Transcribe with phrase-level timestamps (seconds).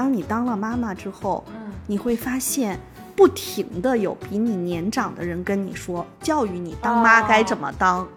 [0.00, 2.80] 当你当了妈妈之后，嗯，你会发现
[3.14, 8.08] 不停的有比你年长的人跟你说，教育你当妈该怎么当。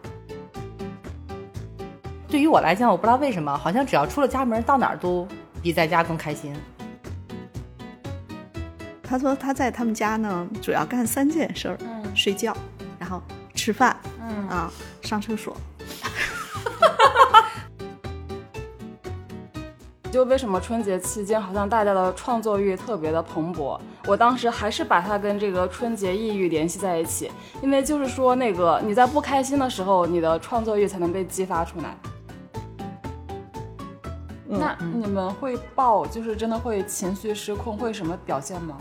[2.29, 5.27] 对于我来讲，我不知道为什么，好像只要出了家门，到哪儿都
[5.61, 6.55] 比在家更开心。
[9.03, 11.77] 他说他在他们家呢，主要干三件事儿：
[12.15, 12.55] 睡觉，
[12.97, 13.21] 然后
[13.53, 14.71] 吃饭，嗯啊，
[15.01, 15.53] 上厕所。
[20.13, 23.79] 就为什么春节期间好像大家的创作欲特别的蓬勃？
[24.05, 27.31] 我当时还是把它跟这个春节抑郁联系在一起，
[27.63, 31.97] 因为就是说那个你在不开心的时候，你的创作欲才能被激发出来。
[34.45, 38.77] 那你们会爆，就是真的会情绪失控，会什么表现吗？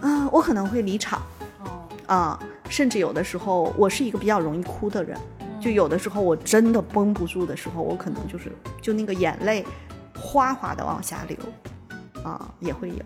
[0.00, 1.22] 啊，我可能会离场。
[1.62, 5.16] 哦，啊，甚至有的时候，我是一个比较容易哭的人，
[5.60, 8.50] 就有的时候我真的绷不住的时候，我可能就是
[8.82, 9.64] 就那个眼泪。
[10.18, 11.36] 哗哗的往下流，
[12.22, 12.96] 啊，也会有。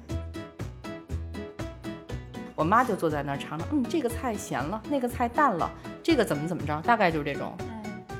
[2.55, 5.71] 我妈就坐在那儿尝尝，嗯，这个菜咸了，那个菜淡了，
[6.03, 7.53] 这个怎么怎么着，大概就是这种。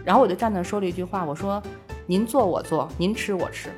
[0.05, 1.63] 然后我就站那说了一句话，我说
[2.07, 3.69] ：“您做我做，您吃我吃。”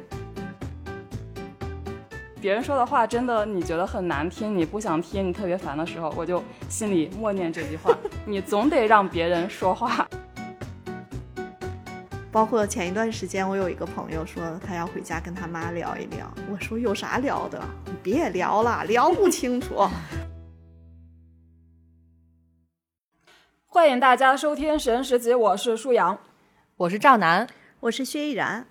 [2.41, 10.06] 别人说的话真的你觉得很难听，你不想听，你特别烦的时候，我就心里默念这句话： 你总得让别人说话。
[12.33, 16.33] 包括前一段时间，我有一个朋友说他要回家跟他妈聊一聊。
[16.48, 17.61] 我说有啥聊的？
[17.86, 19.75] 你别聊了，聊不清楚。
[23.67, 26.17] 欢迎大家收听《神十集》，我是舒阳，
[26.77, 27.48] 我是赵楠，
[27.81, 28.64] 我是薛逸然。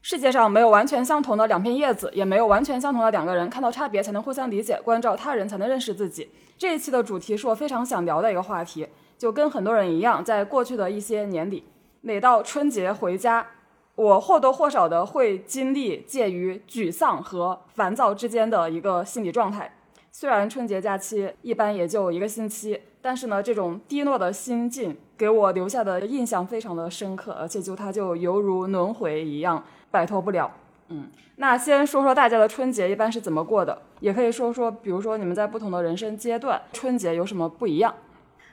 [0.00, 3.50] 世界上没有完全相同的两片叶子，也没有完全相同的两个人。
[3.50, 6.30] 看到差别才能互相理解，关照他人才能认识自己。
[6.56, 11.66] 这一期的主题是我非常想聊的一个话题，就跟很多人一样，在过去的一些年里。
[12.02, 13.46] 每到春节回家，
[13.94, 19.76] 我或多或少的会经历介于沮丧和烦躁之间的一个心理状态。
[20.10, 30.50] 虽然春节假期一般也就一个星期，但是呢，这种低落的心境给我留下的印象非常的深刻，而且就它就犹如轮回一样，摆脱不了。
[30.88, 37.94] 嗯，那先说说大家的春节一般是怎么过的，也可以说说，比如说你们在不同的人生阶段，春节有什么不一样？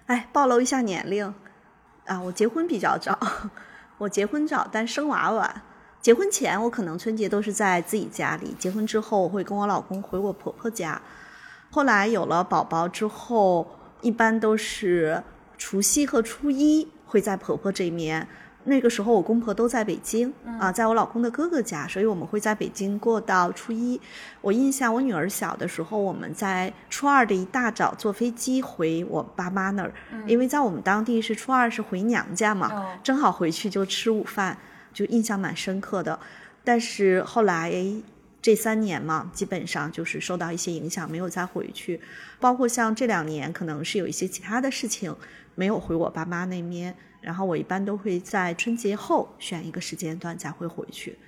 [0.08, 1.34] 哎，暴露一下年龄。
[2.08, 3.18] 啊，我结婚比较早，
[4.00, 5.62] 我结婚早，但生娃晚。
[6.02, 11.02] 结婚前我可能春节都是在自己家里，结婚之后我会跟我老公回我婆婆家。
[11.70, 13.68] 后来有了宝宝之后，
[14.02, 15.22] 一般都是
[15.58, 18.26] 除夕和初一会在婆婆这边。
[18.68, 24.00] 那个时候我公婆都在北京啊，在我老公的哥哥家，所以我们会在北京过到初一。
[24.42, 29.94] 我印象我女儿小的时候，我们在初二的一大早坐飞机回我爸妈那儿，
[30.28, 34.58] 因为在我们当地是初二是回娘家嘛，正好回去就吃午饭，
[34.94, 36.20] 就印象蛮深刻的。
[36.66, 37.74] 但是后来
[38.42, 42.02] 这三年嘛，基本上就是受到一些影响，没有再回去。
[42.42, 45.16] 包括像这两年，可能是有一些其他的事情，
[45.56, 46.94] 没有回我爸妈那边。
[47.28, 51.20] 然后我一般都会在春节后选一个时间段再会回去。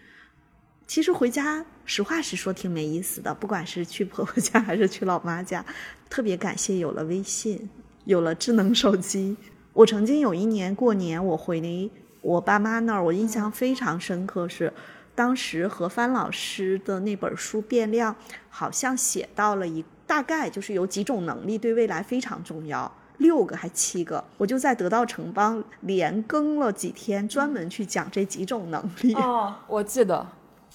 [0.88, 5.66] 其实回家，实话实说挺没意思的，不管是去婆婆家还是去老妈家。
[6.10, 7.70] 特别感谢有了微信，
[8.06, 9.36] 有了智能手机。
[9.74, 14.72] 我曾经有一年过年，我回我爸妈那儿，我印象非常深刻，是
[15.14, 18.14] 当时何帆老师的那本书《变量》，
[18.50, 22.90] 好像写到了一大概就是有几种能力对未来非常重要。
[23.20, 29.14] 六个还七个，我就在得到城邦连更了几天，专门去讲这几种能力。
[29.14, 30.26] 哦，我记得，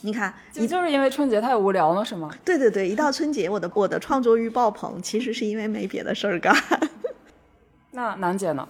[0.03, 2.31] 你看，你就是因为春节太无聊了，是吗？
[2.45, 6.55] 对对对，一到春节，我的我的创作欲爆棚，其实是因为没别的事儿干。
[7.93, 8.69] 那楠姐呢？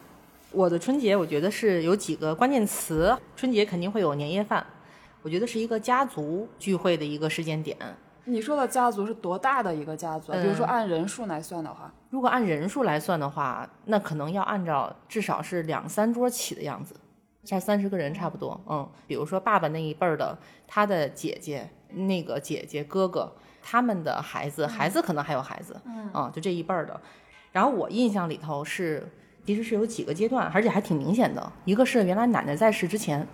[0.53, 4.65] 我的春节，我觉得是有几个关键词，春节肯定会有年夜饭，
[5.23, 7.77] 我觉得是一个家族聚会的一个时间点。
[8.27, 10.33] 你说的家族是多大的一个家族？
[10.33, 16.95] 比如说按人数来算的话，如果按人数来算的话，那可能要按照至少是两三桌起的样子，
[17.45, 18.59] 像三十个人差不多。
[18.67, 20.37] 嗯，比如说爸爸那一辈儿的，
[20.67, 23.31] 他的姐姐、那个姐姐、哥哥，
[23.63, 26.99] 他们的孩子，孩子可能还有孩子，嗯，就这一辈儿的。
[27.53, 29.07] 然后我印象里头是，
[29.45, 31.53] 其实是有几个阶段，而且还挺明显的。
[31.67, 33.27] 一个是原来奶奶在世之前，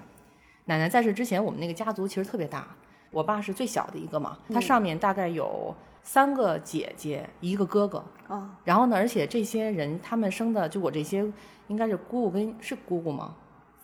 [0.64, 2.66] 奶奶在世之前，我们那个家族其实特别大。
[3.10, 8.04] 我爸是最小的一个嘛，他上面大概有三个姐姐，一个哥哥。
[8.28, 11.26] 啊，然后呢，而且这些人他们生的，就我这些，
[11.66, 13.34] 应该是姑姑跟是姑姑吗？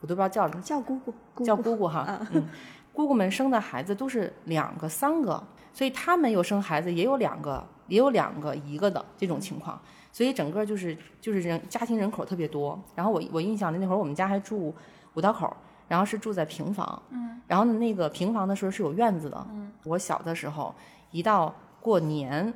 [0.01, 2.25] 我都不知道叫什么，叫姑姑，叫姑姑哈。
[2.33, 2.47] 嗯，
[2.93, 9.81] 姑姑们生的孩子都是两个、三个，所以他们有生孩子也有两个，也有两个一个的这种情况，
[10.13, 12.81] 所以整个就是就是人家庭人口特别多。
[12.95, 14.73] 然后我我印象里那会儿我们家还住
[15.15, 15.53] 五道口。
[15.89, 20.75] 然后是住在平房，嗯，然后呢，那个平房的时候是有院子的，嗯，我小的时候，
[21.11, 22.53] 一到过年，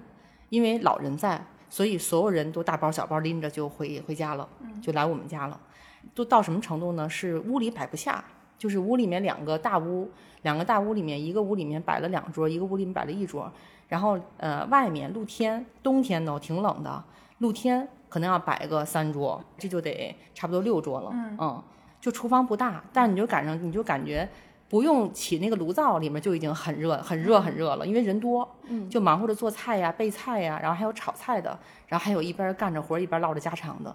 [0.49, 4.49] 因为老人在，所以所有人都大包小包拎着就回回家了，
[4.83, 5.59] 就来我们家了。
[6.15, 7.09] 都到什么程度呢？
[7.09, 8.25] 是屋里摆不下，
[8.59, 10.11] 就是屋里面两个大屋，
[10.43, 13.53] 两个大屋里面，一个屋里面摆了两桌，一个屋里面摆了一桌。
[13.87, 17.05] 然后呃，外面露天，冬天呢挺冷的，
[17.39, 21.11] 露天可能要摆个三桌，这就得差不多六桌了。
[21.13, 21.63] 嗯，
[22.01, 24.29] 就厨房不大，但你就赶上，你就感觉
[24.69, 28.49] 不用起那个炉灶，里面就已经很热、很热、很热了，因为人多，
[28.89, 33.95] 就忙活着做菜呀、备菜呀，然后还有炒菜的，然后还有一边干着活一边唠着家常的。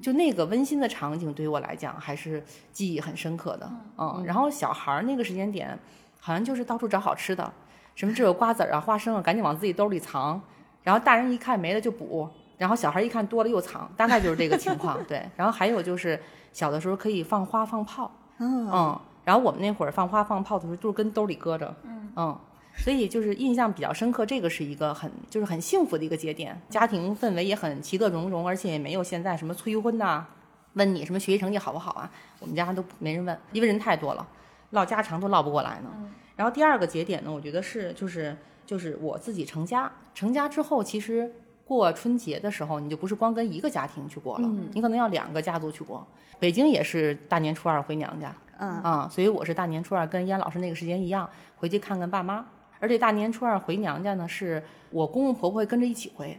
[0.00, 2.40] 就那个温馨的场景，对于我来讲还是
[2.70, 3.68] 记忆很深刻的。
[3.98, 5.76] 嗯，然后小孩儿那个时间点，
[6.20, 7.52] 好像就是到处找好吃的，
[7.96, 10.40] 什么这有瓜子儿啊、花生啊，赶紧往自己兜里藏。
[10.84, 14.98] 然后大人一看没了就补，然后小孩一看多了又藏，大概就是这个情况。
[15.04, 16.20] 对，然后还有就是
[16.52, 21.74] 小的时候可以放花放炮，嗯，然后我们那会儿放花放炮的时候，就是跟兜里搁着，
[22.16, 22.38] 嗯。
[22.74, 30.24] 所以就是印象比较深刻，这个是一个很就是很幸福的一个节点，家庭氛围也很其乐融融，而且也没有现在什么催婚呐，
[30.72, 32.10] 问你什么学习成绩好不好啊，
[32.40, 34.26] 我们家都没人问，因为人太多了，
[34.70, 35.90] 唠家常都唠不过来呢。
[36.34, 38.34] 然后第二个节点呢，我觉得是就是
[38.64, 41.30] 就是我自己成家，成家之后其实
[41.72, 46.06] 过春节的时候，你就不是光跟一个家庭去过了，你可能要两个家族去过。
[46.38, 52.44] 北京也是大年初二回娘家，嗯啊，所以我是大年初二跟燕老师那个时间一样，回去看看爸妈。
[52.80, 56.38] 而且大年初二回娘家呢，是我公公婆婆会跟着一起回，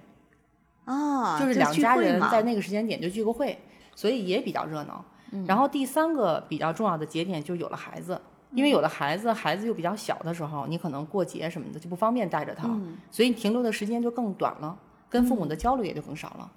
[0.85, 3.57] 啊，就是两家人在那个时间点就聚个会，
[3.95, 5.03] 所以也比较热闹。
[5.47, 8.21] 然后第三个比较重要的节点就有了孩子，
[8.51, 12.67] 因为有了孩子，孩子又比较小的时候，你可能过节什么的就不方便带着他，
[13.09, 14.77] 所以你停留的时间就更短了，
[15.13, 16.51] 跟父母的交流也就更少了。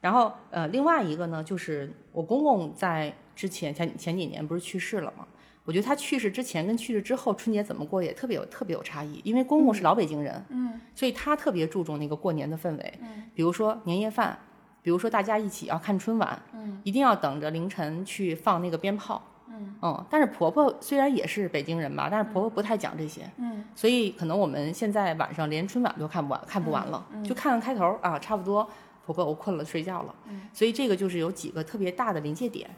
[0.00, 5.24] 然后呃，另外一个呢，就是我公公在之前前前几年不是去世了吗？
[5.64, 14.36] 我觉得他去世之前跟去世之后春节怎么过也特别有特别有差异，因为公公是老北京人，嗯，所以他特别注重那个过年的氛围，嗯，比如说年夜饭，
[14.82, 19.22] 比如说大家一起要看春晚，嗯，一定要等着凌晨去放那个鞭炮，
[19.82, 28.68] 嗯但是婆婆虽然也是北京人吧，但是婆婆不太讲这些，嗯，所以可能我们现在晚上连春晚都看不完，看不完了，就看看开头啊，差不多，
[29.04, 32.70] 婆婆我困了睡觉了，嗯，所以这个就是有几个特别大的临界点，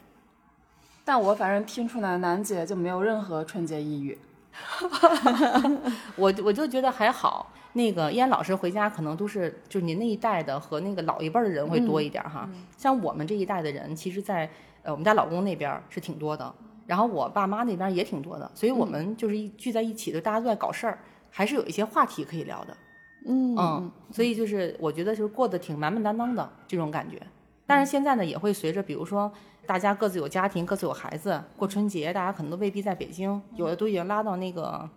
[1.05, 4.17] 但我反正听出来，楠姐就没有任何春节抑郁。
[6.15, 7.51] 我我就觉得还好。
[7.75, 12.47] 那个燕老师回家可能都是就您那一代的和那个老一辈儿的人会多一点儿哈。
[12.77, 14.47] 像我们这一代的人，其实在，
[14.83, 16.53] 呃我们家老公那边儿是挺多的，
[16.85, 20.99] 然后我爸妈那边儿也挺多的，所以我们就是一聚在一起，就大家都在搞事儿，
[21.31, 22.77] 还是有一些话题可以聊的。
[23.25, 27.21] 嗯嗯，所以就是我觉得就是过得挺满满当当的这种感觉。
[27.65, 29.31] 但是现在呢，也会随着比如说
[29.65, 34.89] 大家各自有家庭，各自有孩子，过春节大家可能都未必在北京，有的都已经拉到那个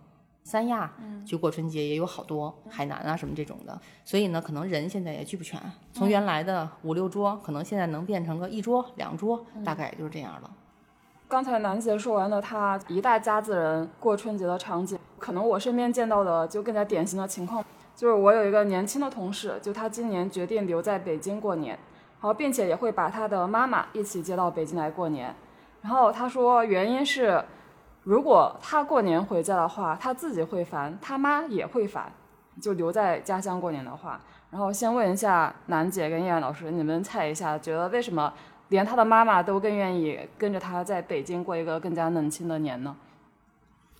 [0.47, 0.89] 三亚
[1.25, 3.77] 去过春节，也有好多海南啊什么这种的。
[4.05, 5.59] 所以呢，可能人现在也聚不全，
[5.91, 10.49] 从原来的五六桌，可能现在能变成个一桌两桌，大概也就是这样了。
[11.27, 17.61] 刚才楠姐说完了她一大家子人过春节的场景，可能我身边见到的就更加典型的情况，
[17.93, 21.77] 就是我有一个年轻的同事，就他今年决定留在北京过年，
[22.21, 25.35] 然后并且也会把他的妈妈一起接到北京来过年。
[25.81, 27.43] 然后他说原因是，
[28.07, 32.09] 如果他过年回家的话，他自己会烦，他妈也会烦，
[32.61, 34.17] 就留在家乡过年的话。
[34.49, 38.33] 然后先问一下楠姐跟叶然老师，你们猜一下，觉得为什么
[38.69, 42.95] 连他的妈妈都更愿意跟着他在北京过一个更加冷清的年呢？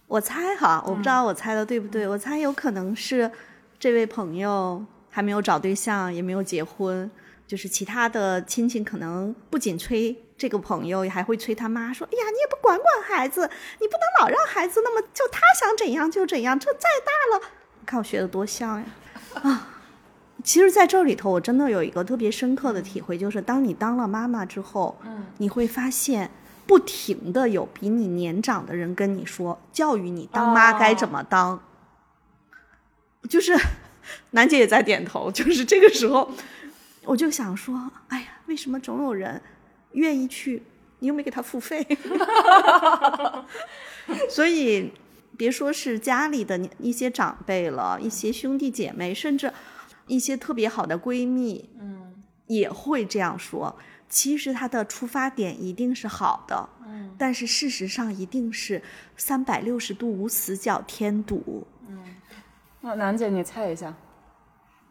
[0.07, 2.07] 我猜哈，我不知道我猜的对不对。
[2.07, 3.29] 我猜有可能是
[3.77, 7.11] 这位朋友还没有找对象，也没有结婚，
[7.45, 18.85] 就是其他的亲戚可能不仅催这个朋友，还会催他妈说：“哎呀，你也不管管孩子，你不能老让孩子那么就他想怎样就怎样，这再大了，你看我学的多像呀
[19.41, 19.69] 啊！”
[20.43, 26.29] 其实，在这里头，我真的有一个特别深刻的体会，就是当你当了妈妈之后，嗯，你会发现，
[26.67, 31.59] 不停的有比你年长的人跟你说，教育你当妈该怎么当。
[33.27, 33.57] 就是，
[34.29, 35.31] 楠姐也在点头。
[35.31, 36.29] 就是这个时候，
[37.03, 39.41] 我就想说，哎呀，为什么总有人
[39.97, 40.63] 愿意去？
[40.99, 41.85] 你又没给他付费，
[44.31, 44.91] 所以
[45.37, 49.53] 别说是家里的一些长辈了，一些兄弟姐妹，甚至
[50.07, 52.15] 一些特别好的闺蜜，嗯，
[52.47, 53.77] 也会这样说。
[54.09, 58.81] 其实他的出发点一定是好的，嗯，但是事实上一定是
[59.15, 61.67] 三百六十度无死角添堵。
[61.87, 62.15] 嗯
[62.81, 63.93] 那楠姐，你猜一下。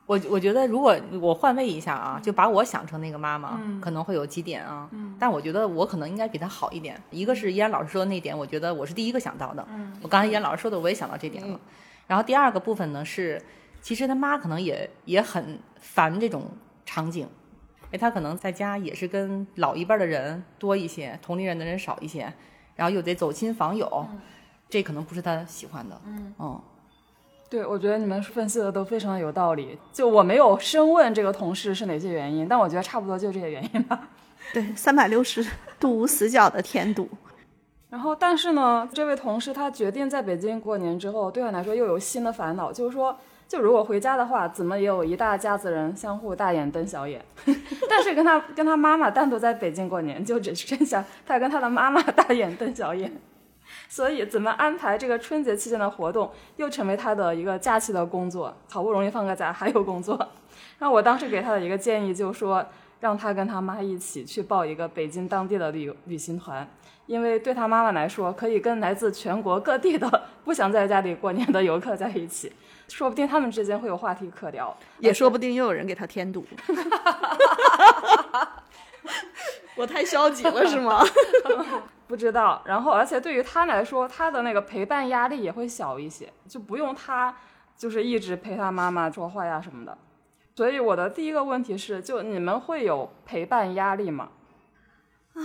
[0.06, 4.88] 我我觉得，如果我换位一下啊，就把我想成那个妈妈，可能会有几点啊。
[5.18, 7.00] 但我觉得我可能应该比她好一点。
[7.10, 9.66] 一个是依然老师说的那点，我觉得我是第一个想到的。
[10.00, 11.60] 我刚才依然老师说的，我也想到这点了。
[12.06, 13.42] 然后第二个部分呢是，
[13.80, 16.44] 其实他妈可能也也很烦这种
[16.84, 17.28] 场景，
[17.90, 22.32] 哎，他可能在家也是跟老一辈的人多一些，同龄人的人少一些，
[22.76, 24.06] 然后又得走亲访友，
[24.68, 26.00] 这可能不是他喜欢的。
[26.04, 26.60] 嗯嗯，
[27.48, 29.78] 对，我觉得你们分析的都非常的有道理。
[29.92, 34.08] 就我没有深问这个同事是哪些原因，但我觉得差不多就这些原因吧。
[34.52, 35.46] 对，三百六十
[35.78, 37.08] 度无死角的添堵。
[37.88, 47.24] 然后，但是呢，这位同事他决定在北京过年之后，对他来说又有新的烦恼，就是说，就如果回家的话，怎么也有一大家子人相互大眼瞪小眼，
[47.88, 53.10] 但是跟他跟他妈妈单独在北京过年，就只剩下他跟他的妈妈大眼瞪小眼，
[53.88, 60.28] 所以怎么安排这个春节期间的活动，又成为他的一个假期的工作，好不容易放个假还有工作，
[60.80, 62.64] 那我当时给他的一个建议就是说，
[63.00, 66.68] 让他跟他妈一起去报一个北京当地的旅旅行团。
[67.06, 72.52] 因为对他妈妈来说，可以跟来自全国各地的不想在家里过年的游客在一起，
[72.88, 76.44] 说不定他们之间会有话题可聊，也说不定又有人给他添堵。
[79.76, 81.04] 我太消极了是吗？
[82.06, 82.62] 不知道。
[82.64, 87.36] 然后，而且对于他来说，他的那个陪伴压力也会小一些，就不用他
[87.76, 89.96] 就是一直陪他妈妈说话呀什么的。
[90.54, 94.30] 所以我的第一个问题是，就你们会有陪伴压力吗？
[95.34, 95.40] 啊。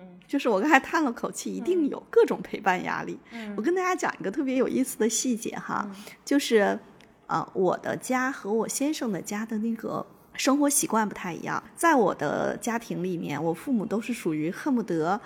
[0.00, 3.18] 嗯就是我刚才叹了口气，一定有各种陪伴压力。
[3.56, 5.90] 我跟大家讲一个特别有意思的细节哈，
[6.24, 6.78] 就是，
[7.26, 11.60] 呃，我的家和我先生的家的那个生活习惯不太一样。
[11.74, 15.20] 在我的家庭里面，我父母都是属于恨不得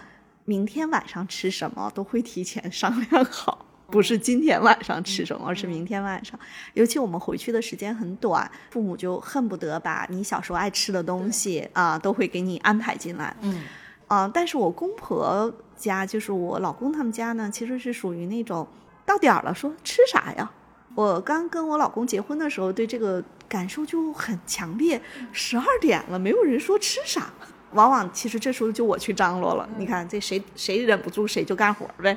[0.45, 6.39] 明天晚上吃什么都会提前商量好， 不是今天晚上吃什么，而是明天晚上。
[6.75, 13.37] 尤其我们回去的时间很短，父母就恨不得把你小时候爱吃的东西啊，都会给你安排进来。
[13.43, 13.63] 嗯。
[14.09, 18.67] 啊，但是我公婆家就是我老公他们家呢，其实是属于那种
[19.07, 20.51] 到点儿了说吃啥呀。
[20.95, 25.01] 我刚跟我老公结婚的时候，对这个感受就很强烈。
[25.33, 27.33] 十二点了，没有人说吃啥，
[27.75, 29.69] 往往其实这时候就我去张罗了。
[29.77, 32.17] 你看这谁谁忍不住谁就干活呗。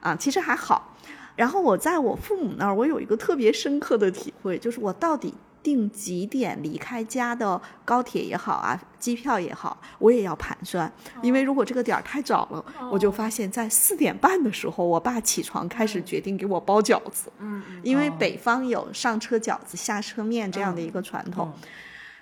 [0.00, 0.96] 啊，其实还好。
[1.34, 5.34] 然后我在我父母那儿，我有一个特别深刻的体会，就是我到底。
[5.60, 10.90] 定几点离开家的高铁也好啊，机票也好，我也要盘算。
[11.20, 17.30] 因为如果这个点儿太早了，我就发现，在四点半的时候，我爸起床开始决定给我包饺子。
[17.40, 21.52] 嗯，因为北方有上车饺子下车面这样的一个传统。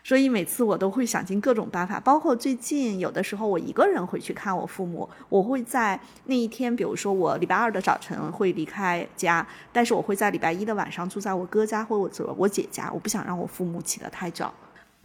[0.07, 14.55] 所以每次我都会想尽各种办法，包括最近有的时候我一个人回去看我父母，我会在那一天，比如说我礼拜二的早晨会离开家，但是我会在礼拜一的晚上住在我哥家或者我姐家，我不想让我父母起得太早，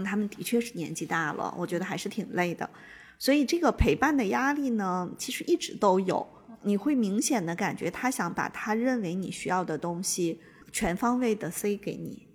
[0.05, 2.69] 他们的确是年纪大了，我觉得还是挺累的，
[3.17, 6.27] 所以这个陪伴的压力呢，其实一直都有，
[6.61, 10.39] 你会明显的感觉他想把他认为你需要的东西
[10.71, 12.27] 全方位的塞给你，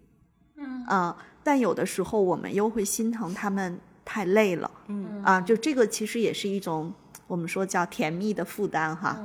[0.56, 0.85] 嗯。
[0.87, 1.16] 啊。
[1.46, 6.92] 但有的时候我们又会心疼他们太累了，嗯啊，就这个其实也是一种
[7.28, 9.16] 我们说叫甜蜜的负担哈，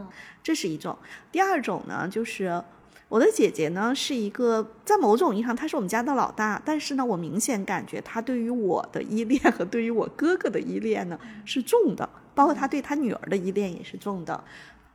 [0.43, 0.95] 这是一种。
[1.31, 2.63] 第二种呢，就是
[3.09, 14.43] 我的姐姐呢是一个在某种意义上她是我们家的老大，但是呢，我明显感觉她对于我的依恋和对于我哥哥的依恋呢是重的，包括她对她女儿的依恋也是重的。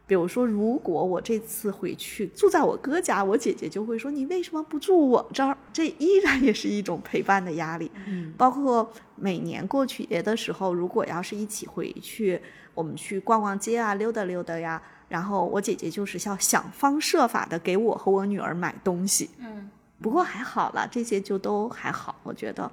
[0.07, 7.91] 比如说，如果我这次回去住在我哥家，我姐姐就会说：“你为什么不住我这儿？”这依然也是一种陪伴的压力。
[8.07, 12.41] 嗯，包括每年过节的时候，如果要是一起回去，
[12.73, 19.31] 我们去逛逛街啊，溜达溜达呀，然后我姐姐就是要想方设法的给我和我女儿买东西。
[19.41, 19.69] 嗯，
[20.01, 22.71] 不过还好了，这些就都还好，我觉得。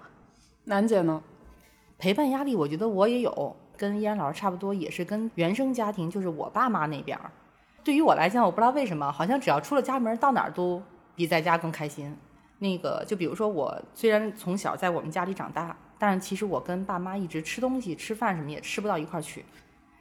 [0.66, 1.24] 楠姐呢？
[1.98, 3.56] 陪伴压力，我觉得我也有。
[3.77, 7.32] 跟依然老师差不多，也是跟原生家庭，就是我爸妈那边儿。
[7.84, 10.82] 对于我来讲，我不知道为什么，好像只要出了家门，到哪儿都
[11.15, 12.15] 比在家更开心。
[12.60, 19.44] 那个，就比如说我，虽然从小在我们家里长大，但是其实我跟爸妈一直吃东西、吃饭什么也吃不到一块儿去。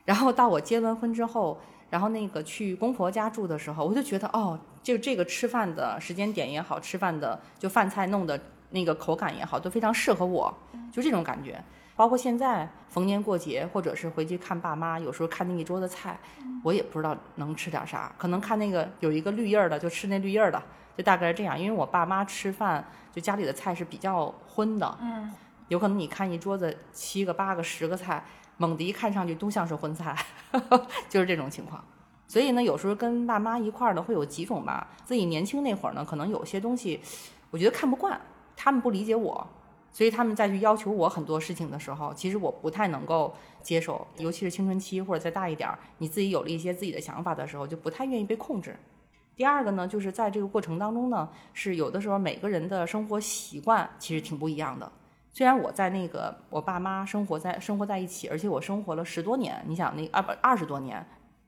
[0.04, 1.58] 然后到我结完婚之后，
[1.90, 8.38] 然后那个去公婆家住的时候，我就觉得哦，就这个吃饭的时间点也好，吃饭的就饭菜弄的
[8.70, 10.52] 那个口感也好，都非常适合我，
[10.92, 11.62] 就这种感觉。
[11.94, 16.18] 包括现在逢年过节，或者是回去看爸妈，有时候看那一桌子菜，
[16.64, 20.60] 我也不知道能吃点啥，可能看那个有一个绿叶儿的，就吃那绿叶儿的，
[20.96, 21.58] 就大概是这样。
[21.58, 25.30] 因为我爸妈吃饭，就家里的菜是比较荤的，嗯，
[25.68, 28.24] 有可能你看一桌子七个、八个、十个菜，
[28.56, 30.16] 猛地一看上去都像是荤菜，
[31.08, 31.84] 就是这种情况。
[32.26, 34.88] 所以呢，有时候跟爸妈一块儿呢，会有几种吧。
[35.04, 36.98] 自己年轻那会儿呢，可能有些东西，
[37.50, 38.18] 我觉得看不惯，
[38.56, 39.46] 他们不理解我。
[39.92, 48.74] 所以他们再去要求我很多事情的时候，其实我不太能够接受，尤其是青春期或者再大一点儿，你自己有了一些自己的想法的时候，就不太愿意被控制。
[49.36, 54.90] 第二个呢，就是在这个过程当中呢，是有的时候每个人的生活习惯其实挺不一样的。
[55.32, 61.04] 虽然我在那个我爸妈生活在生活在一起，而且我生活了十多年，你想那二不二十多年，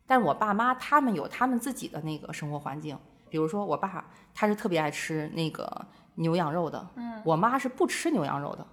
[0.07, 2.99] 但我爸妈他们有他们自己的那个生活环境。
[3.29, 8.67] 比如说我爸他是特别爱吃那个牛羊肉的，嗯，我妈是不吃牛羊肉的，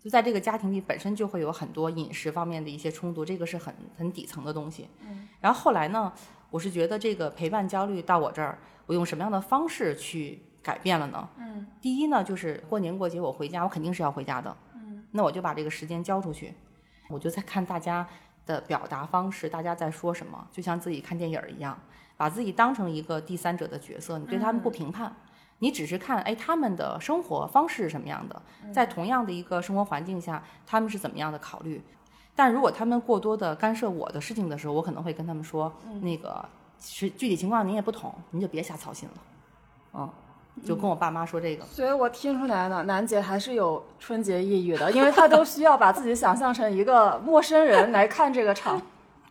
[0.00, 4.88] 就在这个家庭里本身就会有很多饮食方面的一些冲突，这个是很很底层的东西。
[5.00, 6.12] 嗯，然后后来呢，
[6.50, 11.28] 我是觉得这个陪伴焦虑到我这儿，我用什么样的方式去改变了呢？
[11.38, 14.56] 嗯，第一呢，就是过年过节我回家，我肯定是要回家的。
[14.74, 16.54] 嗯，那我就把这个时间交出去，
[17.08, 18.06] 我就在看大家
[18.46, 21.78] 的表达方式，大家在说什么，就像自己看电影一样，
[22.16, 25.14] 把自己当成一个第三者的角色，你对他们不评判，
[25.60, 31.82] 你只是看，哎，他们的生活方式是什么样的，在同样的一个生活环境下，他们是怎么样的考虑。
[32.36, 35.72] 但如果他们过多的干涉我的事情的时候，我可能会跟他们说，
[36.02, 36.44] 那个
[36.80, 39.14] 实具体情况您也不懂，您就别瞎操心了，
[39.94, 40.08] 嗯，
[40.64, 41.64] 就跟我爸妈说这个。
[41.64, 48.80] 所以我听出来了，楠姐还是有春节抑郁的，因为她都需要把自己想象成一个陌生人来看这个场。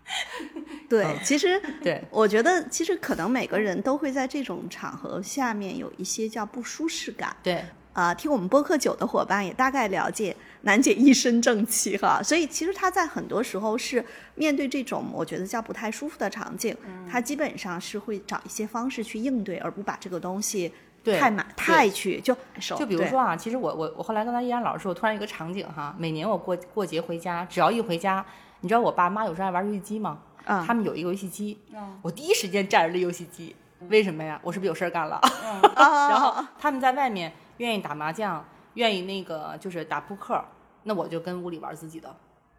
[0.90, 7.36] 对，其实 对，我觉得其实可能每个人都会在这种场合下面有一些叫不舒适感。
[7.44, 7.64] 对，
[7.94, 14.04] 啊、听我们播客久的伙伴也大概了解楠姐一身正气哈，所以其实她在很多时候是
[14.36, 16.76] 面对这种我觉得叫不太舒服的场景，
[17.10, 20.72] 她基本上是会找一些方式去应对，而不把这个东西
[21.04, 22.38] 对太满太去就。
[22.78, 28.24] 就比如说啊，其实我我我后来跟他依然老师说，我突然有一个场景哈，每年我过过节回家，只要一回家，
[28.62, 30.20] 你知道我爸妈有时候爱玩游戏机吗？
[30.48, 31.58] 嗯他们有一个游戏机，
[32.02, 33.56] 我第一时间占着这游戏机，
[33.90, 34.40] 为什么呀？
[34.42, 35.18] 我是不是有事儿干了？
[35.76, 38.44] 啊，然后他们在外面愿意打麻将，
[38.76, 40.44] 愿意那个就是打扑克，
[40.84, 42.16] 那我就跟屋里玩自己的。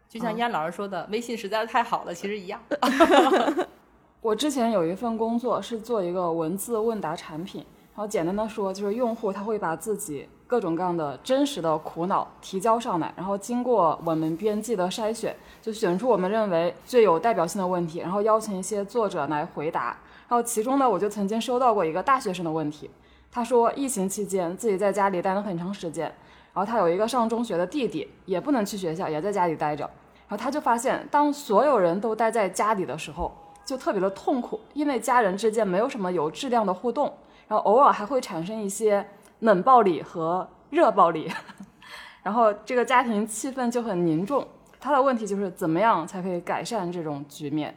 [0.07, 2.61] 就像燕老师说的，微信实在是太好了，其实一样。
[4.21, 19.95] 我之前有一份工作是做一个文字问答产品，然后简单的说就是用户他会把自己各种各样的真实的苦恼提交上来，然后经过我们编辑的筛选，就选出我们认为最有代表性的问题，然后邀请一些作者来回答。
[20.27, 22.89] 然后其中呢，我就曾经收到过一个大学生的问题，
[23.31, 26.05] 他说疫情期间自己在家里待了很长时间，
[26.51, 29.83] 然后他有一个上中学的弟弟，也不能去学校，也在家里待着。
[30.27, 33.31] 然后他就发现，当所有人都待在家里的时候，
[33.63, 37.13] 就特别的痛苦，因为家人之间没有什么有质量的互动，
[37.47, 39.07] 然后偶尔还会产生一些
[39.39, 41.31] 冷暴力和热暴力，
[42.23, 44.47] 然后这个家庭气氛就很凝重。
[44.79, 47.75] 他的问题就是怎么样才可以改善这种局面？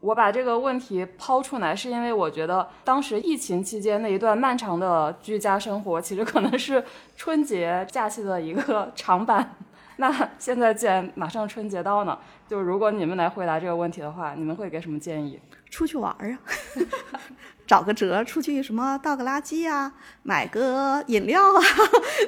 [0.00, 6.84] 我把这个问题抛出来，是因为我觉得当时疫情期间那一段漫长的居家生活，其实可能是
[7.16, 9.56] 春节假期的一个 长版。
[9.96, 15.40] 那现在既然马上春节到呢，就如果你们来回答这个问题的话，你们会给什么建议？
[15.68, 16.38] 出去玩儿啊，
[17.68, 21.62] 找个辙出去什么倒个垃圾啊，买个饮料啊。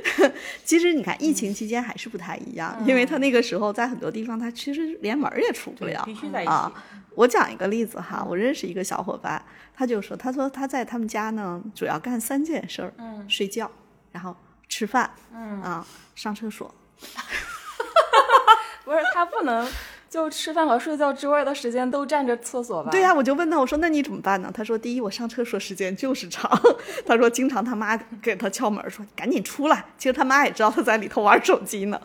[0.64, 6.50] 其实你看，疫情期间还是不太一样，因为他那个时候在很多地方，他其实连门儿也出不了，必须在一起。
[6.52, 6.70] 啊。
[7.16, 9.42] 我讲一个例子哈，我认识一个小伙伴，
[9.74, 13.68] 他就说，他说他在他们家呢，主要干三件事儿，嗯，睡觉，
[14.12, 14.36] 然后
[14.68, 16.72] 吃饭，嗯啊，上厕所。
[18.84, 19.68] 不是他不能
[20.10, 22.90] 就吃饭和睡觉之外的时间都占着厕所吧？
[22.90, 24.50] 对呀、我就问他，我说那你怎么办呢？
[24.52, 26.50] 他说，第一，我上厕所时间就是长。
[27.06, 29.84] 他说，经常他妈给他敲门说赶紧出来。
[29.96, 32.00] 其实他妈也知道他在里头玩手机呢。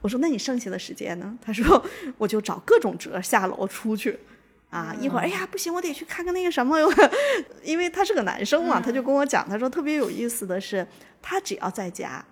[0.00, 1.36] 我说，那你剩下的时间呢？
[1.44, 1.84] 他说，
[2.16, 4.18] 我就找各种辙下楼出去。
[4.70, 6.78] 啊，一会儿，哎呀，不行，我得去看看那个什么，
[7.62, 10.86] 因为他是个男生嘛，他就跟我讲，他说特别有意思的是，
[11.20, 12.24] 他只要在家，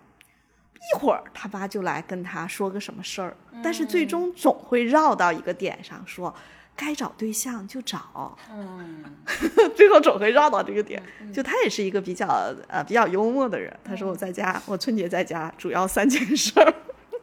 [0.81, 6.35] 一会儿他妈就来跟他说个什么事儿，但是最终总会绕到一个点上说，
[6.75, 9.05] 该找对象就找，嗯，
[9.77, 11.03] 最后总会绕到这个点。
[11.33, 12.27] 就他也是一个比较
[12.69, 16.75] 呃比较幽默的人，他说我在家，我春节在家主要三件事儿。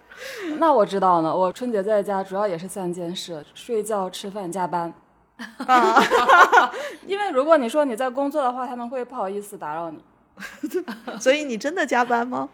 [0.60, 4.94] 那我知道呢，我春节在家主要也是三件事：睡觉、吃饭、加班。
[5.68, 6.02] 啊
[7.06, 10.04] 因为如果你说你在工作的话，他们会不好意思打扰你。
[11.20, 12.48] 所以你真的加班吗？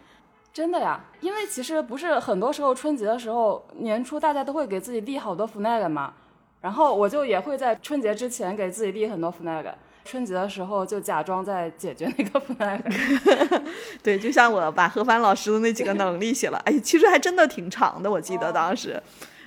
[0.54, 6.14] 真的呀，因为其实不是很多时候春节的时候，年初大家都会给自己立好多 flag 嘛，
[6.60, 9.66] 然后我就也会在春节之前给自己立很多 flag，
[10.04, 12.80] 春节的时候就假装在解决那个 flag。
[14.00, 18.08] 对，就像我把何凡老师的那几个能力写了，哎，其实还真的挺长的。
[18.08, 19.02] 我记得当时，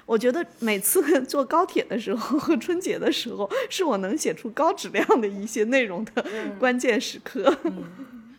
[0.05, 6.25] 我觉得每次 坐高铁的时候和春节的时候，是我能写出高质量的一些内容的
[6.59, 7.57] 关键时刻。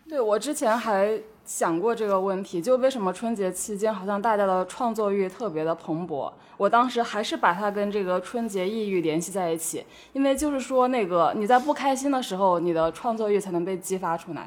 [0.06, 6.30] 对我之前还想过这个问题，就为什么春节期间好像大家的创作欲特别的蓬勃？
[6.58, 9.82] 我当时还是把它跟这个春节抑郁联系在一起，
[10.12, 14.46] 因为就是说那个你在不开心的时候，你的创作欲才能被激发出来。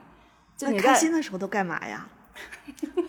[0.56, 2.08] 就你在心的时候都干嘛呀？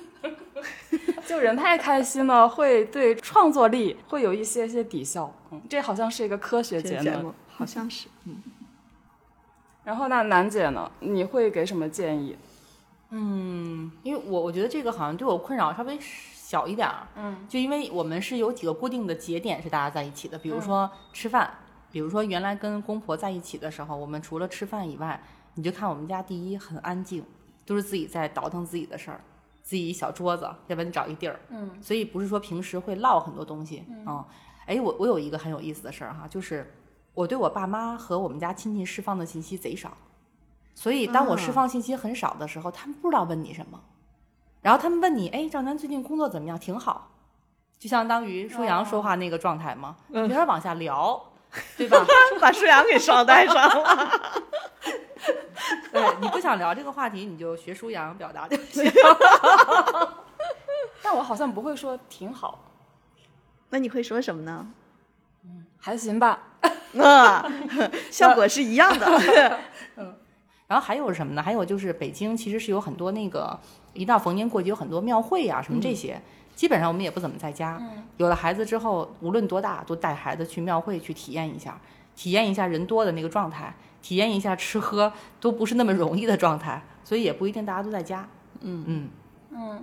[1.29, 5.31] 就人太开心了，会对创作力会有一些些抵消。
[5.51, 7.05] 嗯，这好像是一个科学结论。
[7.05, 8.09] 节目好像是。
[8.25, 8.43] 嗯
[9.85, 10.91] 然后那楠姐呢？
[11.01, 12.39] 你会给什么建议？
[14.03, 21.53] 因为我我觉得这个好像对我困扰稍微小一点儿，嗯，就因为我们是有几个固定的节点是大家在一起的，比如说吃饭，
[21.91, 25.23] 比如说原来跟公婆在一起的时候，我们除了吃饭以外，
[25.55, 27.23] 你就看我们家第一很安静，
[27.67, 29.21] 都是自己在倒腾自己的事儿，
[29.63, 34.25] 自己一小桌子，要不然你找一地儿，嗯，所以不是说平时会唠很多东西，嗯，
[34.67, 36.73] 哎，我我有一个很有意思的事儿哈，就是
[37.13, 39.95] 我对我爸妈和我们家亲戚释放的信息贼少。
[40.75, 43.81] 所以，当我释啊放信息很少的时候，他们不知道问你什么，
[44.63, 46.59] 然后他们问你，哎，赵楠最近工作怎么样？
[46.59, 47.11] 挺好，
[47.79, 51.23] 就相当于舒阳说话那个状态嘛，没法往下聊，
[51.77, 52.05] 对吧？
[52.41, 54.43] 把舒阳给捎带上了。
[55.93, 58.91] 对你不想聊这个话题，你就学舒阳表达就行。
[61.03, 62.59] 但我好像不会说挺好，
[63.71, 64.67] 那你会说什么呢？
[65.79, 66.41] 还行吧。
[66.99, 67.45] 啊，
[68.11, 69.59] 效果是一样的。
[70.73, 71.43] 然后还有什么呢？
[71.43, 73.61] 还有就是北京其实是有很多那个
[73.93, 76.19] 一到逢年过节有很多庙会呀、什么这些，
[76.57, 77.79] 基本上我们也不怎么在家。
[78.17, 81.79] 有了孩子之后，无论多大，都带孩子去庙会去体验一下，
[82.17, 88.27] 体验一下人多的那个状态，体验一下吃喝都不是那么容易的状态，所以也不一定大家都在家。
[88.63, 89.11] 嗯
[89.51, 89.83] 嗯，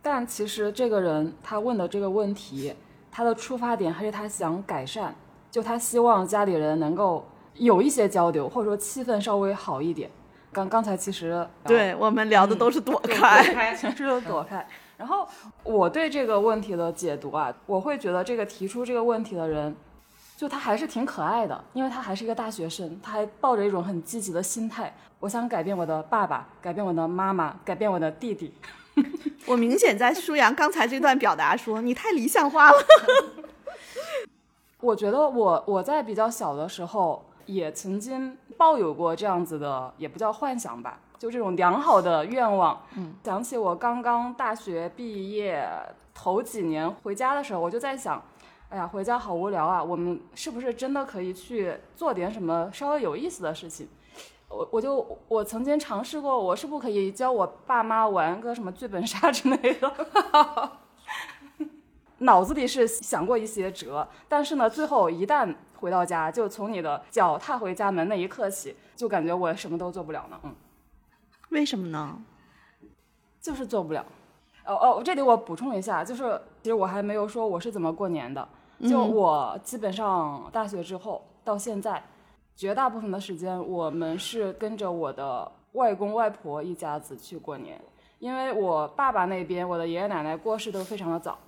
[0.00, 2.72] 但其实这个人他问的这个问题，
[3.12, 5.14] 他的出发点还是他想改善，
[5.50, 7.26] 就他希望家里人能够
[7.56, 10.10] 有一些交流，或者说气氛稍微好一点。
[10.52, 13.42] 刚刚才其实对我们聊的都是躲对开。
[13.54, 14.66] 开全是都躲开。
[14.96, 15.26] 然后
[15.62, 19.74] 我对这个问题的解读啊，我会觉得这个提出这个问题的人，
[20.36, 28.52] 就他还是挺可爱的，因为他还是一个大学生，他还抱着一种很积极的心态，我想改变我的爸爸，改变我的妈妈，改变我的弟弟。
[29.46, 32.76] 我明显在舒阳刚才这段表达说你太理想化了。
[34.80, 42.82] 我觉得我我在比较小的时候也曾经抱有过这样子的，也不叫幻想吧，就这种良好的愿望。
[42.96, 45.68] 嗯，想起我刚刚大学毕业
[46.14, 48.22] 头几年回家的时候，我就在想，
[48.68, 53.88] 哎呀，回家好无聊啊，我们是不是真的可以去做点什么稍微有意思的事情？
[54.48, 59.92] 我我就我曾经尝试过，我是不可以教我爸妈玩个什么剧本杀之类的。
[62.18, 70.38] 脑子里是想过一些辙，但是呢，最后一旦回到家，就从你的脚踏回家门那一刻起，就感觉我什么都做不了呢。
[70.42, 70.54] 嗯，
[71.50, 72.16] 为什么呢？
[73.40, 74.04] 就是做不了。
[74.66, 78.46] 哦哦，这里我补充一下，就是其实我还没有说我是怎么过年的。
[78.88, 82.02] 就我基本上大学之后到现在，
[82.54, 87.80] 绝大部分的时间我们是跟着我的外公外婆一家子去过年，
[88.18, 91.38] 因为我爸爸那边我的爷爷奶奶过世都非常的早。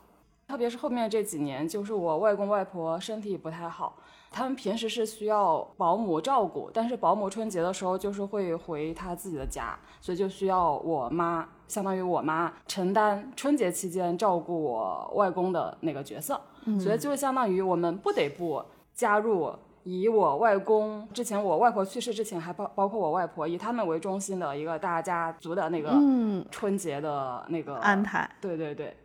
[0.49, 3.97] 特别是后面这几年，就是我外公外婆身体不太好，
[4.33, 16.41] 他们平时是需要保姆照顾，但是保姆春节的时候就是会回他自己的家，所以就需要我妈，相当于我妈承担春节期间照顾我外公的那个角色，
[16.81, 18.65] 所以就相当于我们不得不
[18.95, 19.53] 加入
[19.85, 28.31] 以我外公之前我外婆去世之前还包包括我外婆以他们为中心的一个大家族的那个嗯，春节的那个安排。
[28.41, 28.97] 对对对，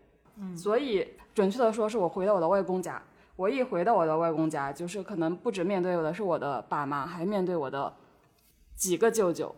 [0.55, 3.01] 所以准确的说，是我回到我的外公家。
[3.37, 7.93] 我一回到我的外公家，就是可能不止面对的是我的爸妈，还面对我的
[8.75, 9.55] 几个舅舅，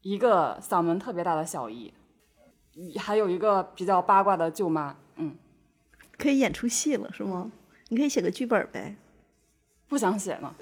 [0.00, 1.92] 一个嗓门特别大的小姨，
[2.98, 4.96] 还有一个比较八卦的舅妈。
[5.16, 5.36] 嗯，
[6.16, 7.52] 可以演出戏了是吗？
[7.88, 8.96] 你可以写个剧本呗。
[9.88, 10.54] 不想写了，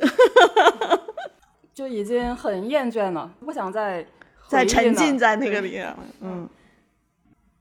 [1.73, 4.07] 就已经很厌倦了，不想再
[4.49, 5.99] 再沉浸在那个里了。
[6.21, 6.49] 嗯，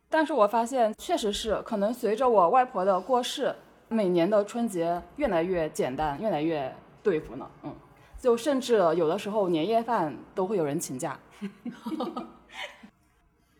[0.10, 3.56] 但是我发现，确实是可能随着我外婆的过世，
[3.88, 7.48] 每年的春节越来越简单，越来越对付呢。
[7.64, 7.74] 嗯，
[8.20, 11.20] 就甚至有的时候年夜饭都会有人请假。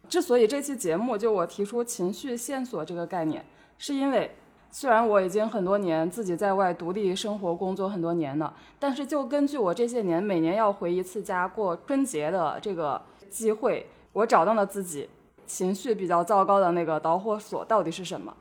[0.08, 3.44] 之所以这期节目就我提出情绪线索这个概念，
[3.78, 4.36] 是因为
[4.72, 15.10] 虽然我已经很多年自己在外独立生活工作很多年了，但是就根据我这些年每年要回一次家过春节的这个机会，我找到了自己
[15.48, 18.36] 情绪比较糟糕的那个导火索到底是什么。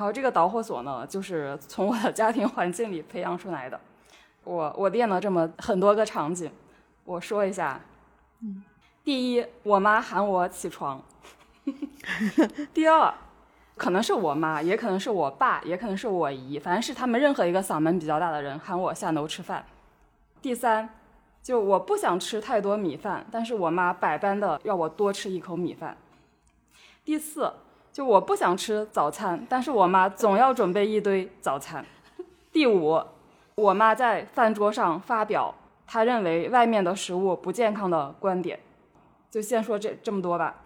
[0.00, 3.78] 然后这个导火索呢，就是从我的家庭环境里培养出来的。
[4.44, 6.50] 我我练了这么很多个场景，
[7.04, 7.78] 我说一下。
[8.40, 8.64] 嗯，
[9.04, 11.02] 第一，我妈喊我起床。
[12.72, 13.12] 第二，
[13.76, 19.62] 可能是我妈，也可能是我爸，也可能是我姨，反正是他们任何一个嗓门比较大的人喊我下楼吃饭。
[20.40, 20.88] 第三，
[21.42, 25.98] 就我不想吃太多米饭，但是我妈百般的要我多吃一口米饭。
[27.04, 27.52] 第四，
[28.00, 31.84] 就我不想吃早餐，但是我妈总要准备一堆早餐。
[32.50, 32.98] 第五，
[33.56, 35.54] 我妈在饭桌上发表
[35.86, 38.58] 她认为外面的食物不健康的观点。
[39.30, 40.62] 就先说这这么多吧。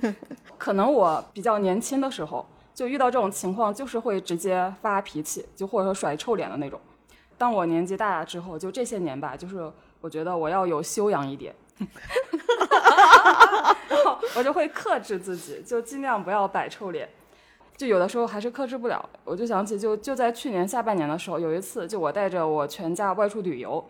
[0.58, 2.44] 可能我比较年轻的时候，
[2.74, 6.78] 就遇到这种情况，就是会直接发脾气，就或者说甩臭脸的那种。
[7.38, 11.54] 当我年纪大了之后，就这些年吧，就是我觉得我要有修养一点，
[14.36, 17.08] 我就会克制自己，就尽量不要摆臭脸。
[17.76, 23.84] 就有的时候还是克制不了，我就想起就就在去年下半年的时候，有一次就我带着我全家外出旅游，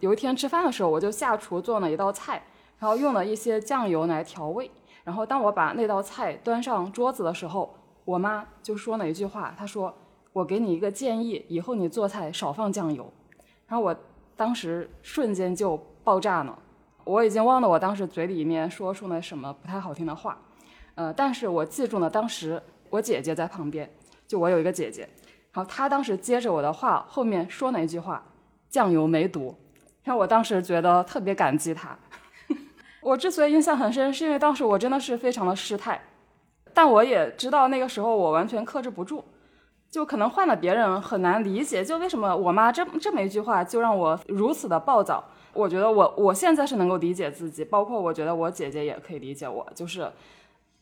[0.00, 2.42] 有一天吃饭的时候，我就下厨做了一道菜。
[2.78, 4.70] 然后用了一些酱油来调味，
[5.04, 7.74] 然后当我把那道菜端上桌子的时候，
[8.06, 9.94] 我妈就说了一句话，她说
[10.32, 13.12] ：“我给你一个建议，以后你做菜少放酱油。”
[13.68, 13.94] 然后我
[14.34, 16.58] 当时瞬间就爆炸了，
[17.04, 20.38] 我已经忘了我当时嘴里面说出了什么不太好听的话，
[20.94, 23.90] 呃，但是我记住了当时我姐姐在旁边，
[24.26, 25.08] 就我有一个姐姐，
[25.52, 28.22] 然后她当时接着我的话后面说了一句话
[28.68, 29.56] ：“酱油没毒。”
[30.04, 31.96] 然后我当时觉得特别感激她。
[33.02, 36.00] 我之所以印象很深，是因为当时我真的是非常的失态，
[36.72, 39.24] 但我也知道那个时候我完全克制不住，
[39.90, 45.24] 就可能换了别人很难理解，就为什么我妈这这么一句话就让我如此的暴躁。
[45.52, 50.10] 我觉得我我现在是能够理解自己，包括我觉得我姐姐也可以理解我，就是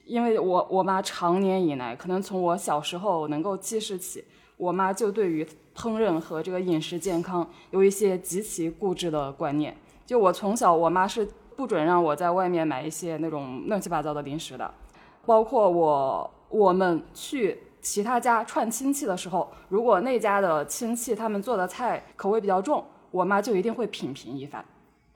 [0.04, 4.24] 因为我我妈长年以来，可能从我小时候能够记事起，
[4.56, 9.76] 我妈就对于烹饪和这个饮食健康有一些极其固执的观念。
[10.06, 11.28] 就我从小，我妈是。
[11.58, 14.72] 不准让我在外面买一些那种乱七八糟的零食的，
[15.26, 24.64] 包括我我们去其他家串亲戚的时候，如果那家的亲戚他们做的菜口味比较重，我妈就一定会品评一番，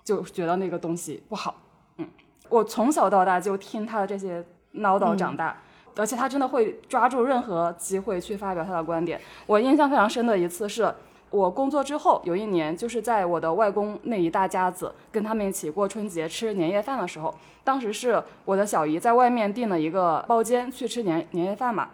[0.04, 1.54] 就觉得那个东西不好。
[1.96, 2.08] 嗯，
[2.48, 5.56] 我从小到大就听她的这些唠叨长大，
[5.96, 9.20] 而且她真的会抓住任何机会去发表她的观点。
[9.46, 10.94] 我印象非常深的一次是。
[11.32, 21.88] 我工作之后有一年，就是在我的外公那一大家子跟他们一起过春节吃年夜饭的时候，当时是我的小姨在外面订了一个包间去吃年年夜饭嘛。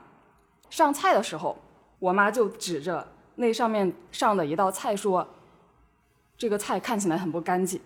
[0.70, 1.56] 上菜的时候，
[2.00, 3.06] 我妈就指着
[3.36, 5.24] 那上面上的一道菜说
[6.38, 7.78] ：“这个菜看起来很不干净。”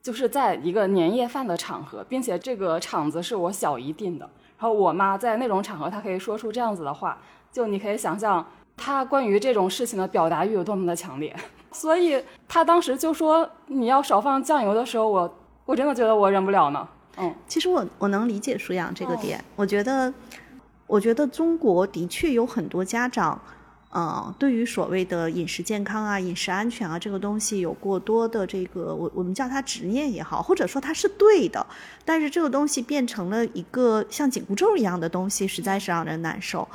[0.00, 4.24] 就是在一个年夜饭的场合，并且这个场子是我小姨订的，
[4.58, 7.18] 然后我妈在那种场合她可以说出这样子的话，
[7.50, 8.46] 就你可以想象。
[8.74, 11.36] 她关于这种事情的表达欲有多么的强烈，
[11.70, 16.88] 所以她当时就说你要少放酱油的时候，我我真的觉得我忍不了呢。
[17.18, 20.12] 嗯，其实我我能理解舒阳这个点，我觉得，
[20.86, 23.40] 我觉得中国的确有很多家长，
[23.94, 31.66] 嗯，对于所谓的饮食健康啊、饮食安全啊这个东西有过多的这个，我我们叫它执念也好，或者说它是对的，
[32.02, 36.66] 但是这个东西变成了一个像紧箍咒一样的东西，实在是让人难受。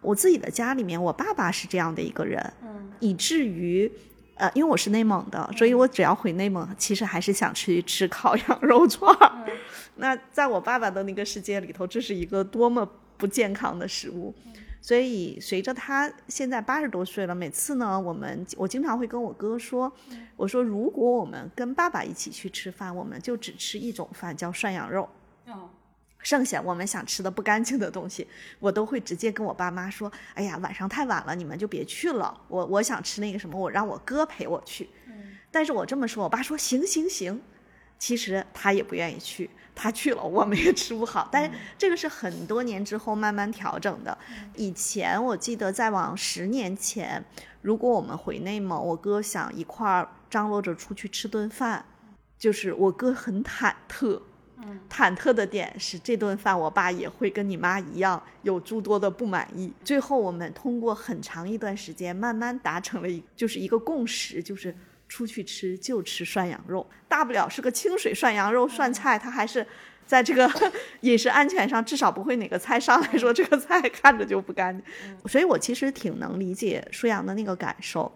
[0.00, 3.88] 我自己的家里面，我爸爸是这样的一个人，嗯，以至于，
[4.34, 9.32] 呃，因为我是内蒙的，所以我只要回内蒙，其实还是想去吃烤羊肉串儿。
[9.94, 14.34] 那在我爸爸的那个世界里头，这是一个多么不健康的食物。
[14.80, 19.92] 所以随着他现在八十多岁了，每次呢，我们我经常会跟我哥说，
[20.36, 25.08] 我说如果我们跟爸爸一起去吃饭，我们就只吃一种饭，叫涮羊肉。
[26.20, 28.26] 剩下我们想吃的不干净的东西，
[28.58, 32.38] 我都会直接跟我爸妈说：“哎呀，晚上太晚了，你们就别去了。
[32.48, 34.88] 我我想吃那个什么，我让我哥陪我去。”
[35.50, 37.40] 但是我这么说，我爸说：“行行行。”
[37.98, 41.28] 其实他也不愿意去，他去了我们也吃不好。
[41.30, 44.18] 但是这个是很多年之后慢慢调整的。
[44.56, 47.24] 以前我记得再往十年前，
[47.62, 51.84] 如果我们回内蒙，我哥想一块儿张罗着出去吃顿饭，
[52.36, 54.20] 就是我哥很忐忑。
[54.90, 59.72] 忐忑的点是这顿饭，我爸也会跟你妈一样有诸多的不满意。
[59.84, 64.76] 最后我们通过很长一段时间，慢慢达成了一就是一个共识，就是
[65.08, 69.66] 出去吃就吃涮羊肉，大不了是个清水涮羊肉涮菜，它还是
[70.06, 70.48] 在这个
[71.00, 75.28] 饮食安全上至少不会哪个菜上来说这个菜看着就不干净。
[75.28, 78.10] 所以我其实挺能理解舒阳的那个感受。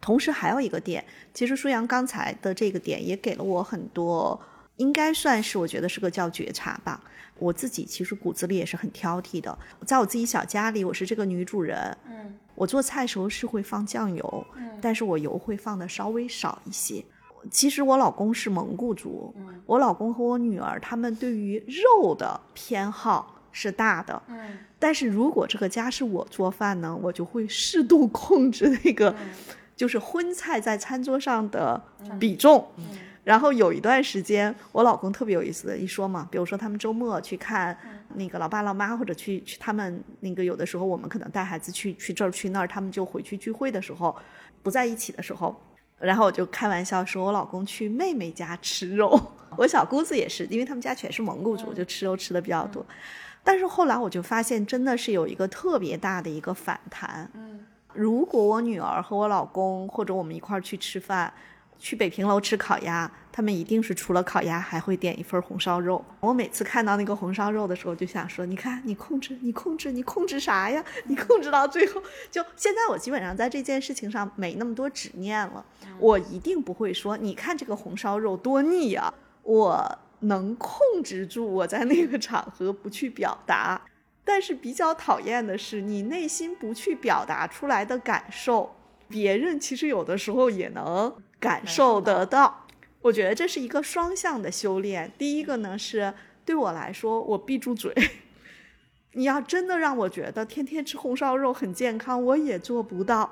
[0.00, 4.40] 同时还有一个点，其实舒阳刚才的这个点也给了我很多。
[4.76, 7.00] 应该算是我觉得是个叫觉察吧。
[7.38, 11.94] 我自己其实骨子里也是很挑剔的，在我自己小家里，我是这个女主人。
[12.08, 17.04] 嗯，我做菜时候是会放酱油，嗯，但是我油会放的稍微少一些。
[17.50, 19.34] 其实我老公是蒙古族，
[19.66, 29.14] 我老公和我女儿他们对于肉的偏好是大的，嗯但是如果这个家是我做饭呢，我就会适度控制那个，
[29.76, 31.82] 就是荤菜在餐桌上的
[32.18, 32.66] 比重。
[33.26, 37.76] 然后有一段时间，我老公特别有意思的一说嘛，比如说他们周末去看
[38.14, 44.14] 那个老爸老妈，或者去去他们那个有的时候我们可能带孩子去去这儿去那儿，他们就回去聚会的时候
[44.62, 45.60] 不在一起的时候，
[45.98, 49.20] 然后我就开玩笑说我老公去妹妹家吃肉，
[49.58, 52.86] 我小姑子也是，因为他们家全是蒙古族，就吃肉吃的比较多。
[53.42, 57.28] 但是后来我就发现，真的是有一个特别大的一个反弹。
[57.34, 61.32] 嗯如果我女儿和我老公或者我们一块儿去吃饭，
[61.78, 66.04] 去北平楼吃烤鸭，他们一定是除了烤鸭还会点一份红烧肉。
[66.20, 70.84] 我每次看到那个红烧肉的时候，就想说：你看，你控制，你控制，你控制啥呀？
[71.04, 75.64] 你控制到最后，就现在我基本上在这件事情上没那么多执念了。
[75.98, 79.12] 我一定不会说，你看这个红烧肉多腻呀、
[79.42, 83.80] 我能控制住我在那个场合不去表达。
[84.24, 88.74] 但是比较讨厌的是，你内心不去表达出来的感受，
[89.08, 92.66] 别人其实有的时候也能感受得到。
[93.02, 95.12] 我觉得这是一个双向的修炼。
[95.16, 96.12] 第一个呢是
[96.44, 97.92] 对我来说，我闭住嘴。
[99.12, 103.30] 你要真的让我觉得天天吃红烧肉很健康，我也做不到。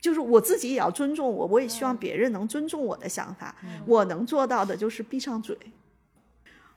[0.00, 3.54] 就是我自己也要尊重我，我也希望别人能尊重我的想法。
[3.86, 5.56] 我能做到的就是闭上嘴。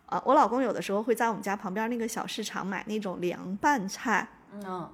[0.05, 4.27] 啊，我老公有的时候会在我们家旁边那个小市场买那种凉拌菜。
[4.53, 4.89] 嗯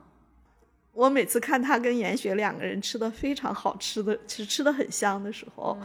[0.93, 5.77] 我每次看他跟严雪两个人吃的非常好吃的，其实吃的很香的时候，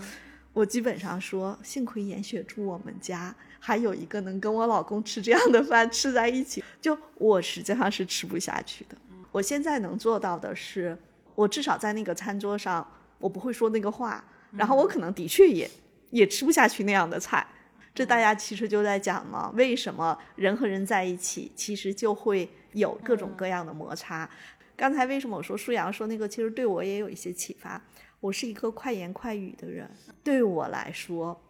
[0.53, 8.97] 我基本上说，幸亏严雪住我们家，还有一个能跟我老公吃这样的饭吃在一起，就我实际上是吃不下去的。
[9.31, 10.97] 我现在能做到的是，
[11.35, 12.87] 我至少在那个餐桌上，
[13.19, 15.71] 我不会说那个话，然后我可能的确也
[16.11, 17.47] 也吃不下去那样的菜。
[17.95, 24.29] 这大家其实就在讲嘛，为什么人和人在一起，其实就会有各种各样的摩擦。
[24.77, 27.81] 刚才为什么我说舒阳说那个，其实对我也有一些启发。
[28.21, 29.89] 我是一个快言快语的人，
[30.23, 31.41] 对我来说，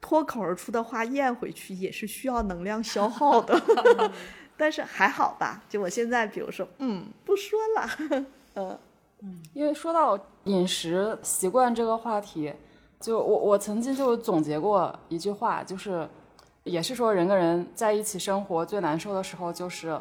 [0.00, 3.60] 脱口而出的话咽回去也是需要能量消耗的。
[4.56, 8.78] 但是还好吧，就我现在，比如说，嗯，不说了，呃，
[9.52, 12.52] 因为说到饮食习惯这个话题，
[13.00, 16.08] 就我我曾经就总结过一句话，就是
[16.62, 19.98] 也是说人跟人在一起生活最难受的时候，就是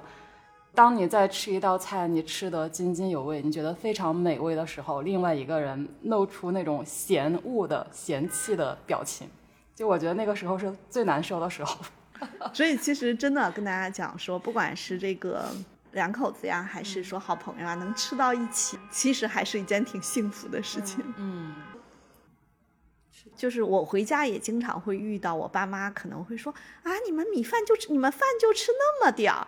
[0.74, 9.28] 当你在吃一道菜，你吃得津津有味，你觉得非常美味的时候，另外一个人露出那种嫌恶的、嫌弃的表情，
[9.76, 11.78] 就我觉得那个时候是最难受的时候。
[12.54, 15.46] 所以其实真的跟大家讲说，不管是这个
[15.92, 21.04] 两口子呀，还是说好朋友啊，能吃到一起，其实还是一件挺幸福的事情。
[21.18, 21.54] 嗯
[23.36, 26.54] 就是我回家也经常会遇到我爸妈可能会说
[26.84, 29.48] 啊，你们米饭就吃，你们饭就吃那么点儿。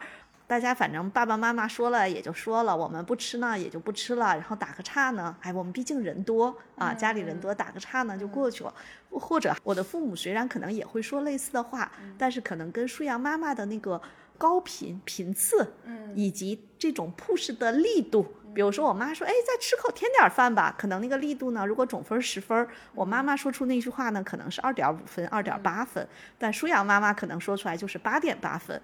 [0.54, 8.72] 大家反正爸爸妈妈说了也就说了，我们不吃呢也就不吃了，然后打个岔呢，哎，我们毕竟人多啊，家里人多，打个岔呢就过去了。
[9.10, 14.00] 或者我的父母虽然可能也会说类似的话，但是可能跟舒阳妈妈的那个
[14.38, 15.74] 高频频次，
[16.14, 18.32] 以及这种 push 的力度。
[18.54, 28.80] 比如说，我妈说：“哎，再吃口添点饭吧。”可能那个力度呢，如果总分十分，我妈妈说出那句话呢，可能是二点五分、二点八分，但舒阳妈妈可能说出来就是八点八分，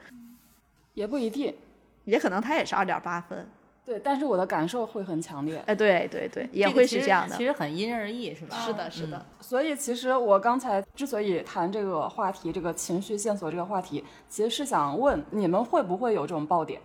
[0.99, 1.55] 也不一定，
[2.03, 3.47] 也可能他也是二点八分。
[3.85, 5.63] 对，但是我的感受会很强烈。
[5.65, 7.45] 哎，对对对，也会是这样的其。
[7.45, 8.57] 实很因人而异，是吧？
[8.57, 9.25] 是的，是的。
[9.39, 16.81] 所以其实我刚才之所以谈这个话题，这个情绪线索这个话题，其实是想问你们会不会有这种爆点？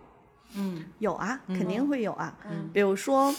[0.56, 2.32] 嗯有啊，肯定会有啊。
[2.72, 3.34] 比如说，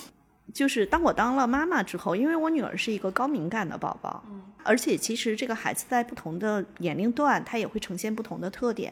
[0.54, 8.92] 就是当我当了妈妈之后，因为我女儿是一个高敏感的宝宝，嗯而且其实这个孩子在不同的年龄段，他也会呈现不同的特点。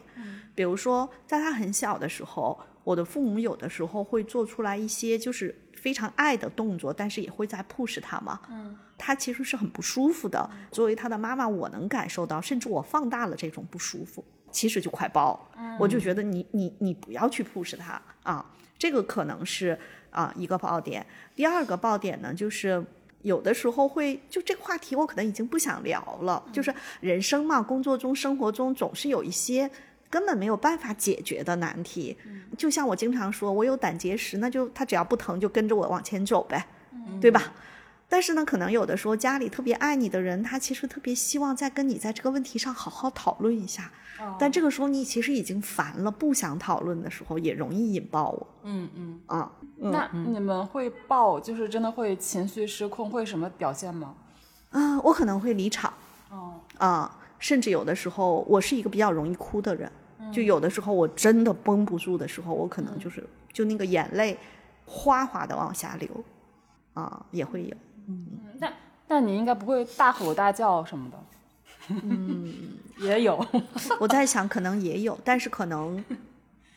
[0.54, 8.40] 比如说，在他很小的时候，我的父母有的时候会做出来一些就是非常爱的动作，但是也会在 push 他嘛。
[8.50, 10.48] 嗯，他其实是很不舒服的。
[10.70, 15.76] 作为他的妈妈，我能感受到，甚至我放大了这种不舒服，其实就快爆嗯。
[15.78, 18.44] 我就觉得你你你不要去 push 他啊，
[18.78, 19.78] 这个可能是
[20.10, 21.04] 啊一个爆点。
[21.34, 22.84] 第二个爆点呢，就是。
[23.24, 26.44] 有的时候会就这个话题，我可能已经不想聊了。
[26.52, 29.70] 就是人生嘛，工作中、生活中总是有一些
[30.10, 32.16] 根本没有办法解决的难题。
[32.56, 36.66] 就像我经常说，我有胆结石，那就他只要不疼，就跟着我往前走呗，
[37.20, 37.52] 对吧？
[38.08, 43.90] 但是呢，可能有的时候家里特别爱你的人，他其实特别希望再跟你在这个问题上好好讨论一下。
[44.38, 49.20] 但这个时候你其实已经烦了，不想讨论的时候，也容易引爆我嗯嗯。
[49.26, 49.50] 啊。
[49.78, 54.14] 那你们会爆，就是真的会情绪失控，会什么表现吗？
[54.70, 55.92] 啊，我可能会离场
[56.30, 59.90] 哦，啊，甚至有的时候我是一个比较容易哭的人。
[60.32, 63.22] 就有的时候我真的绷不住的时候，我可能就是
[63.52, 64.34] 就那个眼泪
[64.86, 66.08] 哗哗的往下流，
[66.94, 67.76] 啊，也会有。
[68.08, 68.26] 嗯
[68.58, 68.72] 但
[69.06, 71.18] 但你应该不会大吼大叫什么的。
[71.88, 73.46] 嗯，也有。
[74.00, 76.02] 我在想，可能也有，但是可能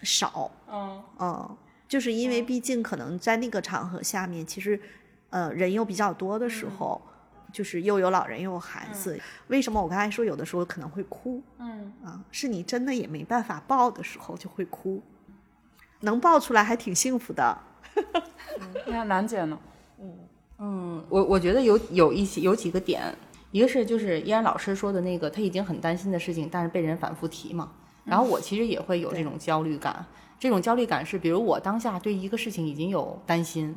[0.02, 0.52] 少。
[0.70, 1.58] 嗯嗯，
[1.88, 4.78] 就是因为毕竟可能在那个场合下面，其实
[5.30, 7.02] 呃人又比较多的时候，
[7.58, 9.20] 就是又有老人又有孩子。
[9.48, 11.42] 为什么我刚才说有的时候可能会哭？
[11.58, 15.02] 嗯啊，是你真的也没办法抱的时候就会哭，
[16.02, 17.58] 能抱出来还挺幸福的。
[18.86, 19.58] 你看楠姐呢？
[20.60, 23.02] 嗯，我我觉得有有一些有几个点，
[23.50, 27.72] 一个是就是依然老师说的那个他已经很担心的事情，但是被人反复提嘛。
[28.04, 30.06] 然后我其实也会有这种焦虑感，
[30.40, 33.76] 这种焦虑感是比如我当下对一个事情已经有担心，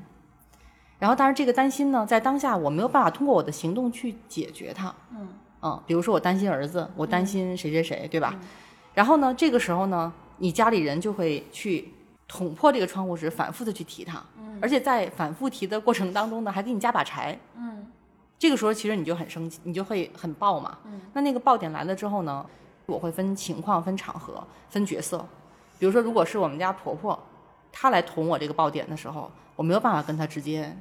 [1.01, 4.95] 然后但是这个担心呢，在当下我没有办法通过我的行动去解决它。
[5.11, 5.29] 嗯
[5.63, 8.39] 嗯，比如说我担心儿子，我担心谁谁谁，对吧？
[8.95, 11.93] 然后呢，这个时候呢，你家里人就会去
[12.29, 14.23] 捅破这个窗户纸，反复的去提它，
[14.61, 17.37] 而且在反复提的过程当中呢，还给你加把柴。
[17.57, 17.87] 嗯
[18.39, 20.79] 这个时候其实你就很生气，你就会很爆嘛。
[20.87, 22.45] 嗯那那个爆点来了之后呢，
[22.87, 25.25] 我会分情况、分场合、分角色。
[25.79, 27.19] 比如说，如果是我们家婆婆，
[27.71, 30.75] 她来捅我这个爆点的时候，我没有办法跟她直接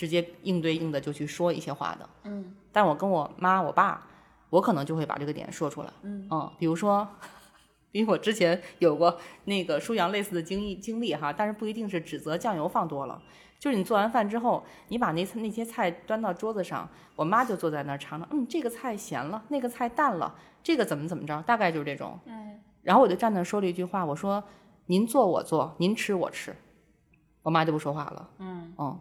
[0.00, 2.08] 直接应对应的就去说一些话的。
[2.24, 4.06] 嗯但我跟我妈、我爸，
[4.48, 5.90] 我可能就会把这个点说出来。
[6.02, 6.26] 嗯
[6.58, 7.06] 比如说，
[7.92, 13.20] 因为我之前有过那个舒阳类似的经历经历哈，但是不一定是指责酱油放多了，
[13.58, 22.18] 就是你做完饭之后，你把那那些菜端到桌子上，我妈就坐在那儿尝尝，嗯，这个菜咸了，那个菜淡了，这个怎么怎么着，大概就是这种。
[22.24, 24.42] 嗯然后我就站那儿说了一句话，我说
[24.86, 26.56] ：“您做我做，您吃我吃。”
[27.44, 28.30] 我妈就不说话了。
[28.38, 28.98] 嗯嗯，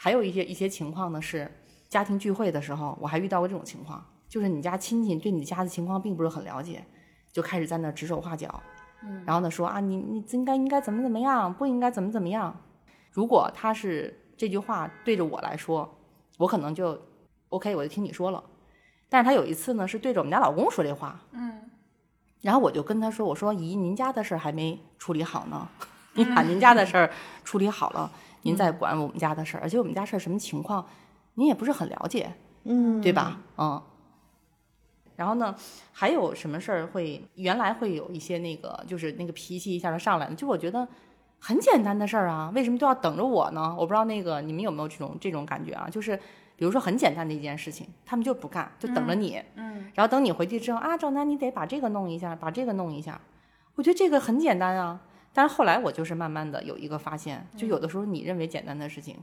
[0.00, 1.50] 还有一些一些情况呢，是
[1.88, 6.84] 家庭聚会的时候，我还遇到过这种情况，就是你家亲戚对你家的情况并不是很了解，
[7.32, 8.62] 就开始在那儿指手画脚，
[9.02, 12.56] 嗯，然后呢说啊，你你应该应该怎么怎么样，不应该怎么怎么样。
[13.10, 15.98] 如果他是这句话对着我来说，
[16.38, 16.96] 我可能就
[17.48, 18.42] OK，我就听你说了。
[19.08, 21.62] 但是他有一次呢，是对着我们家老公说这话，嗯
[22.40, 25.68] 然后我就跟他说：“我说姨，您家的事儿还没处理好呢，
[26.14, 27.10] 您把您家的事儿
[27.42, 28.12] 处理好了，
[28.42, 29.60] 您在管我们家的事儿。
[29.62, 30.86] 而且我们家事儿什么情况，
[31.34, 32.32] 您也不是很了解，
[32.64, 33.40] 嗯，对吧？
[33.56, 33.82] 嗯。
[35.16, 35.54] 然后呢，
[35.92, 40.86] 还有什么事儿会原来会有一些那个，就是那个脾气一下就上来了，就我觉得
[41.40, 43.74] 很简单的事儿啊，为什么都要等着我呢？
[43.76, 45.88] 我不知道那个你们有没有这种这种感觉啊？
[45.90, 46.16] 就是
[46.54, 49.42] 比如说很简单的一件事情，他们就不干，就等着你。
[49.56, 53.20] 嗯然后等你回去之后啊，赵楠，你得把这个弄一下，把这个弄一下。
[53.74, 55.00] 我觉得这个很简单啊，
[55.32, 59.16] 但是后来我就是慢慢的有一个发现，就有的时候你认为简单的事情，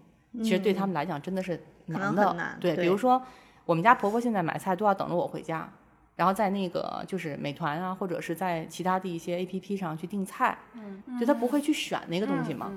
[0.43, 2.33] 其实对他们来讲真的是难的。
[2.33, 3.21] 难对，对比如说
[3.65, 5.69] 我们家婆婆现在买菜都要等着我回家，
[6.15, 12.71] 然后在那个就是美团啊，或者是在其他的一些 A P P 上去订菜，嗯，就她不会去选那个东西嘛。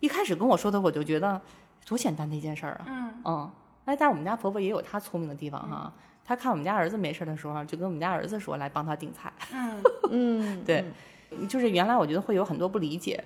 [0.00, 1.40] 一开始跟我说的，我就觉得
[1.86, 2.84] 多简单的一件事儿啊。
[2.88, 3.50] 嗯嗯，
[3.84, 5.92] 哎，但是我们家婆婆也有她聪明的地方哈。
[6.24, 9.32] 她看我们家儿子没事儿的时候，就跟我们家儿子说来帮他订菜。
[9.52, 10.84] 嗯 嗯，对，
[11.48, 13.22] 就是原来我觉得会有很多不理解，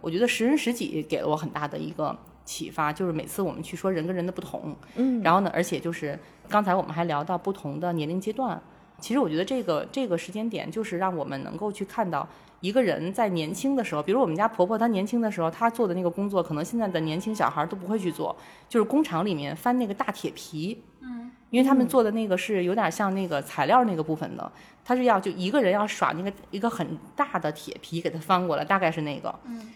[0.00, 8.60] 我觉得识人识己给了我很大的一个启发，就是每次我们去说人跟人的不同，嗯，然后呢，而且就是刚才我们还聊到不同的年龄阶段，
[9.00, 12.26] 其实我觉得这个这个时间点就是让我们能够去看到
[12.60, 18.36] 一个人在年轻的时候，比如我们家婆婆她年轻的时候，她做的那个工作，可能现在的年轻小孩都不会去做，
[18.68, 24.50] 就是工厂里面翻那个大铁皮，嗯，因为他们做的那个是有点像那个材料那个部分的，
[24.84, 29.70] 他是要就一个人要耍那个一个很大的铁皮给他翻过来，大概是那个，嗯，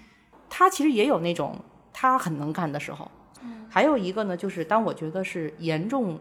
[0.50, 1.56] 他其实也有那种
[1.92, 3.08] 他很能干的时候，
[3.42, 6.18] 嗯，还有一个呢，就是当我觉得是严重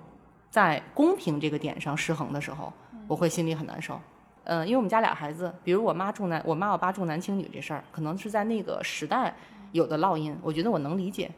[0.52, 2.72] 在公平这个点上失衡的时候，
[3.08, 4.00] 我会心里很难受。
[4.44, 9.34] 嗯，因为我们家俩孩子，比如我妈重男，我妈我爸重男轻女这事儿，可能是在那个时代
[9.72, 11.30] 有的烙印，我觉得我能理解。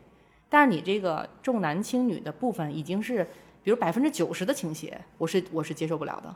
[0.49, 3.27] 但是你这个重男轻女的部分已经是，
[3.63, 6.33] 比如百分之九十的倾斜，我是我是接受不了的。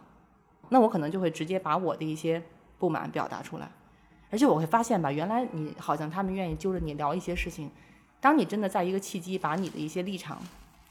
[0.69, 2.41] 那我可能就会直接把我的一些
[2.77, 3.69] 不满表达出来，
[4.29, 7.71] 而且我会发现吧，原来你好像他们愿意揪着你聊一些事情，
[8.19, 10.37] 当你真的在一个契机把你的一些立场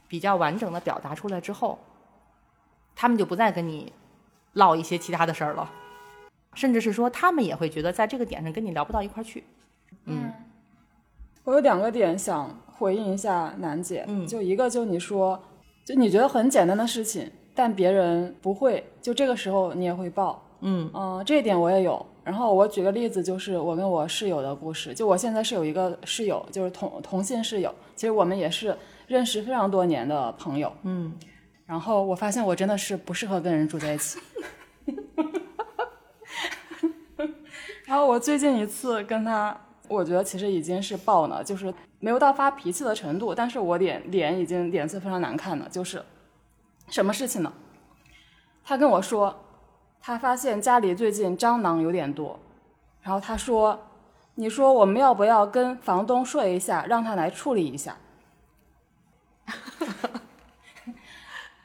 [0.08, 1.78] 比较完整的表达出来之后，
[2.94, 3.92] 他们就不再跟你
[4.56, 5.70] 唠一些其他的事儿了，
[6.54, 9.44] 甚至是说他们也会觉得在这个点上跟你聊不到一块儿去。
[10.04, 10.32] 嗯
[11.44, 15.40] 我有两个点想回应一下楠姐，嗯就一个就你说，
[15.84, 22.04] 就你觉得很简单的事情，但别人不会，就这个时候你也会爆，嗯嗯、这一点我也有。
[22.24, 24.92] 然后我举个例子，就是我跟我室友的故事。
[24.92, 28.76] 就我现在是有一个室友，就是同同性室友，其实我们也是
[29.06, 30.72] 认识非常多年的朋友。
[30.82, 31.12] 嗯
[31.66, 34.18] 然后我发现我真的是不适合跟人住在一起。
[37.84, 39.56] 然后我最近一次跟他，
[39.88, 45.68] 我觉得其实已经是爆了，就是没有到发脾气的程度，但是我脸脸已经脸色非常难看了。
[45.68, 46.02] 就是
[46.88, 47.52] 什么事情呢？
[48.64, 49.34] 他跟我说，
[50.00, 52.38] 他发现家里最近蟑螂有点多，
[53.02, 53.86] 然后他说
[54.34, 57.96] ：“你说我们要不要跟房东说一下，让他来处理一下？”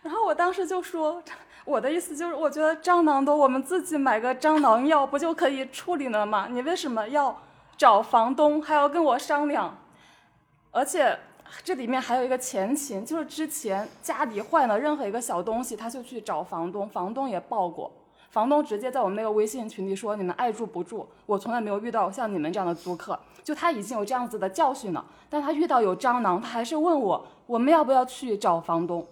[0.03, 1.21] 然我当时就说。
[1.63, 6.47] 我的意思就是，我觉得蟑螂多，我们自己买个蟑螂药不就可以处理了吗？
[6.49, 7.39] 你为什么要
[7.77, 9.77] 找房东，还要跟我商量？
[10.71, 11.15] 而且
[11.63, 17.91] 这里面还有一个前情，就是之前家里坏了任何一个小东西，他就去找房东，房东也报过，
[18.31, 29.05] 房东直接在我们那个微信群里说：“你们爱住不住。”我从来没有遇到像你们这样的租客，就他已经有这样子的教训了，但他遇到有蟑螂，他还是问我，我们要不要去找房东？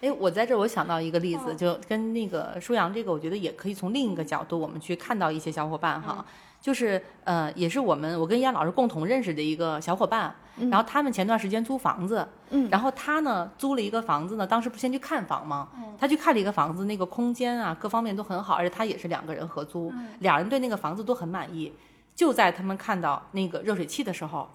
[0.00, 6.24] 哎，我在这儿我想到一个例子，就跟那个舒阳这个，我觉得也可以从另一个角度，我们去看到一些小伙伴哈，
[6.60, 10.34] 就是呃，也是我们我跟燕老师共同认识的一个小伙伴，
[10.70, 15.68] 然后他们前段时间租房子，嗯，然后他呢租了一个房子呢，当时不先去看房吗？
[15.98, 21.72] 他去看了一个房子，那个空间啊各方面都很好，而且他也是两个人合租，俩人对那个房子都很满意，
[22.14, 24.46] 就在他们看到那个热水器的时候。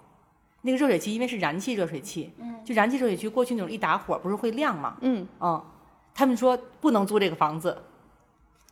[0.62, 4.97] 那个热水器因为是燃气热水器，嗯，就燃气热水器过去那种一打火不是会亮吗？
[4.99, 5.64] 嗯，嗯，
[6.14, 7.78] 他们说不能租这个房子，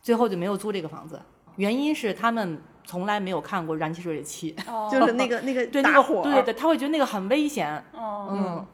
[0.02, 1.18] 最后就没有租这个房子。
[1.56, 4.54] 原因是他们从来没有看过燃气热水器，
[4.92, 7.82] 就是那个 那个对那个火，对对，他会觉得那个很危险。
[7.94, 8.66] 嗯，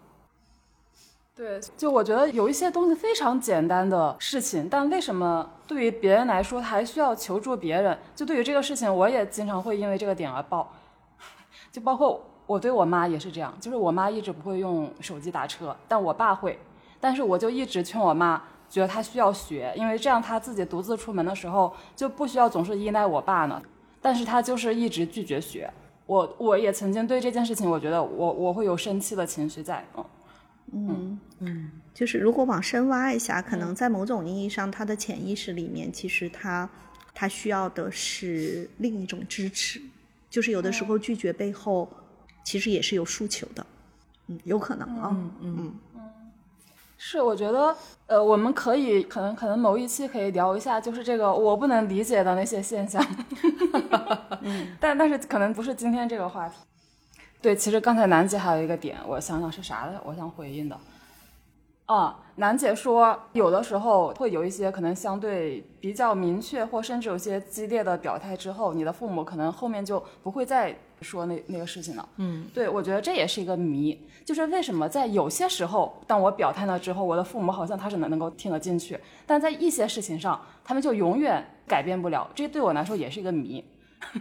[1.36, 7.96] 对，就我觉得有一些东西非常简单的事情，但为什么对于别人来说还需要求助别人？
[8.16, 10.72] 就对于这个事情，我也经常会因为这个点而爆，
[11.70, 12.20] 就包括。
[12.47, 16.59] 我对我妈也是这样，就是我妈一直不会用手机打车，但我爸会，
[17.01, 23.62] 但是我就一直劝我妈，觉得她需要学，因为这样她自己独自出门的时候就不需要总是依赖我爸呢。
[24.03, 25.72] 但是她就是一直拒绝学，
[26.05, 30.05] 我我也曾经对这件事情，我觉得我我会有生气的情绪在，嗯
[30.72, 36.68] 嗯嗯，就是如果往深挖一下，可能在某种意义上，她的潜意识里面，其实她
[37.14, 39.80] 她需要的是另一种支持，
[40.28, 41.88] 就是有的时候拒绝背后。
[42.45, 43.66] 其实也是有诉求的，
[44.28, 45.74] 嗯，有可能啊，嗯嗯。
[45.97, 46.03] 嗯，
[46.97, 47.76] 是，我觉得，
[48.07, 53.05] 呃，我们可以，可能可能某一期可以聊一下，就是这个我不能理解的那些现象，
[54.42, 56.55] 嗯，但但是可能不是今天这个话题。
[57.42, 60.78] 对，其实刚才楠姐还有一个点，我想想是啥的，我想回应的。
[61.86, 70.74] 啊，楠姐说，有的时候会有一些可能相对比较明确，或甚至有些激烈的表态之后，你的父母可能后面就不会再
[71.05, 72.09] 说那那个事情了。
[72.16, 82.28] 嗯，对，我觉得这也是一个谜，就是为什么在有些时候，当我表态了之后，我的父母好像他是能能够听得进去，但在一些事情上，他们就永远改变不了。
[82.34, 83.62] 这对我来说也是一个谜。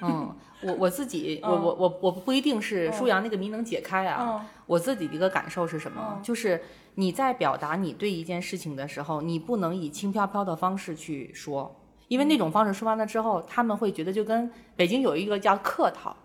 [0.02, 4.42] 嗯，我我自己， 我我我我不一定是舒阳那个谜能解开啊。
[4.42, 6.22] 嗯我自己的一个感受是什么？
[6.24, 6.64] 就是
[6.96, 11.76] 你在表达你对一件事情的时候，你不能以轻飘飘的方式去说，
[12.08, 16.16] 因为那种方式说完了之后，他们会觉得就跟北京有一个叫客套，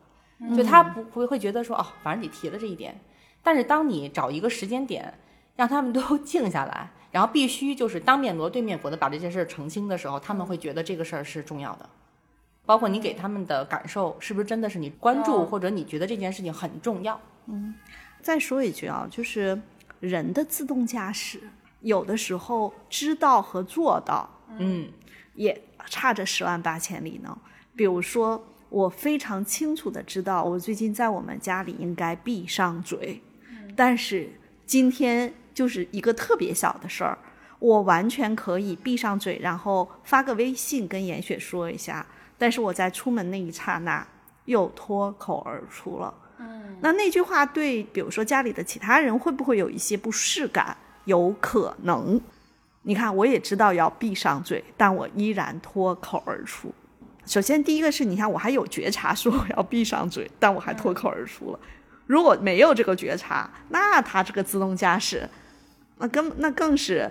[0.56, 2.98] 就他不会会觉得说哦，反正你提了这一点。
[3.42, 5.14] 但是当你找一个时间点，
[5.56, 11.88] 让他们都 静下来，然后必须就是当面锣对面鼓的把这件事澄清的时候，他们会觉得这个事儿是重要的。
[12.66, 17.18] 包括你给他们的感受，是不是真的是你关注，或者你觉得这件事情很重要？
[17.46, 17.74] 嗯，
[18.20, 19.58] 再说一句啊，就是
[20.00, 21.40] 人的自动驾驶，
[21.80, 24.28] 有的时候知道和做到，
[24.58, 24.90] 嗯，
[25.34, 27.38] 也差着十万八千里呢。
[27.74, 33.22] 比如说，我非常清楚的知道，我最近在我们家里应该闭上嘴，
[33.74, 34.30] 但是
[34.66, 37.16] 今天就是一个特别小的事儿，
[37.58, 42.06] 我完全可以闭上嘴，然后发个微信跟严雪说一下。
[42.36, 44.06] 但是我在出门那一刹那
[44.44, 50.76] 又脱口而出了，嗯，那那句话对，比如说家里的其他人会不会有一些不适感？
[51.06, 52.20] 有可能。
[52.82, 56.72] 你看，我也知道要闭上嘴，但我依然脱口而出。
[57.28, 61.60] 首先，第一个是你看，我还有觉察说我要闭上嘴，但我还脱口而出了。
[62.06, 65.28] 如果没有这个觉察，那他这个自动驾驶，
[65.98, 67.10] 那更那更是。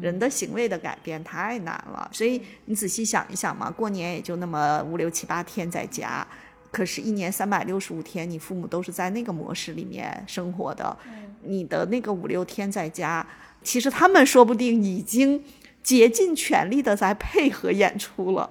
[0.00, 6.26] 人的行为的改变太难了，所以你仔细想一想嘛，过年也就那么五六七八天在家，
[6.72, 10.94] 可是，一年三百六十五天，你父母都是在那个模式里面生活的。
[11.42, 13.24] 你的那个五六天在家，
[13.62, 15.40] 其实他们说不定已经
[15.84, 18.50] 竭尽全力的在配合演出了。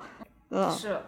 [0.49, 0.99] 嗯，是。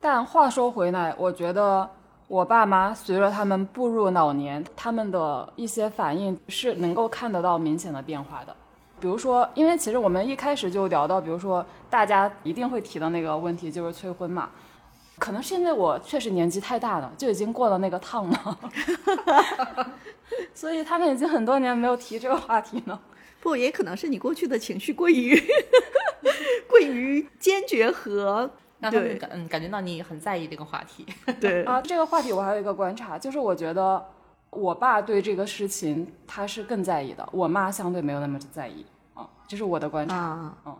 [0.00, 1.88] 但话说回来，我觉得。
[2.28, 8.52] 我爸妈随着他们步入老年，他们的一些反应是能够看得到明显的变化的。
[8.98, 14.50] 比如说，因为其实我们一开始就聊到，比如说大家一定会提的那个问题就是催婚嘛。
[15.20, 18.58] 可能是因为我确实年纪太大了，就已经过了那个趟了，
[20.52, 23.00] 所以他们已经很多年没有提这个话题了。
[23.46, 25.40] 不，也可能是你过去的情绪过于
[26.68, 31.06] 过于坚决和对 让他们感嗯感觉到你很在意这个话题。
[31.40, 34.04] 对啊，这个话题我还有一个观察，就是我觉得
[34.50, 38.84] 我爸对这个事情他是更在意的，我妈相对没有那么在意
[39.14, 40.16] 啊，这是我的观察。
[40.16, 40.76] 啊，嗯，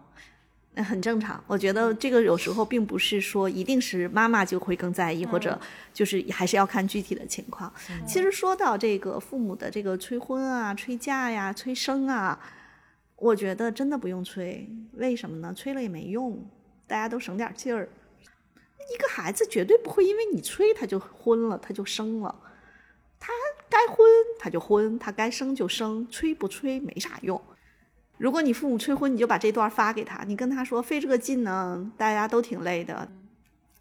[0.74, 1.42] 那很正常。
[1.46, 5.58] 我觉得这个有时候并不是说一定是妈妈就会更在意，或者
[5.94, 7.72] 就是还是要看具体的情况。
[8.06, 12.38] 其实说到这个父母的这个催婚啊、催嫁呀、催生啊，
[13.16, 14.68] 我觉得真的不用催。
[14.92, 15.52] 为什么呢？
[15.54, 16.44] 催了也没用，
[16.86, 17.88] 大家都省点劲儿。
[18.94, 22.42] 一个孩子绝对不会因为你催他就婚了，他就生了。
[23.18, 23.32] 他
[23.68, 24.06] 该婚
[24.38, 27.40] 他就婚，他该生就生，催不催没啥用。
[28.18, 33.08] 如果你父母催婚，你就把这段发给他，你跟他说费这个劲呢，大家都挺累的。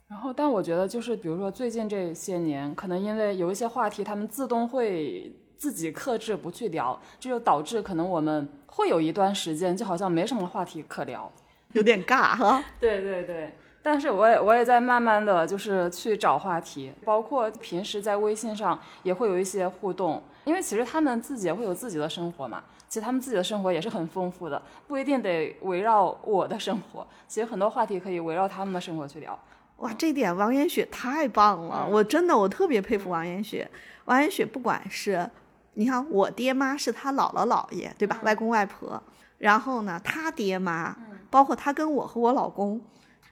[0.08, 11.32] 然后，但我觉得就是，比如说最近这些年，可能因为有一些话题，他们自动会自己克制不去聊，这就导致可能我们会有一段时间就好像没什么话题可聊。
[11.72, 12.64] 有点尬哈。
[12.80, 29.38] 对对对，但是我也我也在慢慢的就是去找话题，包括平时在微信上也会有一些互动，因为其实他们自己也会有自己的生活嘛，其实他们自己的生活也是很丰富的，不一定得围绕我的生活，其实很多话题可以围绕他们的生活去聊。
[29.78, 31.86] 哇，这点王岩雪太棒了！
[31.92, 33.70] 我真的我特别佩服王岩雪。
[34.06, 35.30] 王岩雪不管是，
[35.76, 38.20] 你看我爹妈是他姥姥姥爷，对吧？
[38.24, 39.02] 外公外婆，
[39.38, 40.96] 然后呢，他爹妈，
[41.30, 42.82] 包括他跟我和我老公，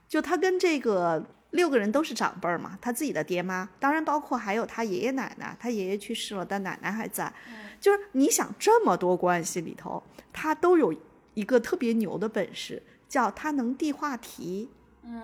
[0.08, 7.32] 就他跟这个六个人都是长辈儿嘛，他自己的爹妈，当然包括还有他爷爷奶奶，他爷爷去世了，但奶奶还在。
[7.80, 10.94] 就是你想这么多关系里头，他都有
[11.34, 14.70] 一个特别牛的本事，叫他能递话题。
[15.04, 15.22] 嗯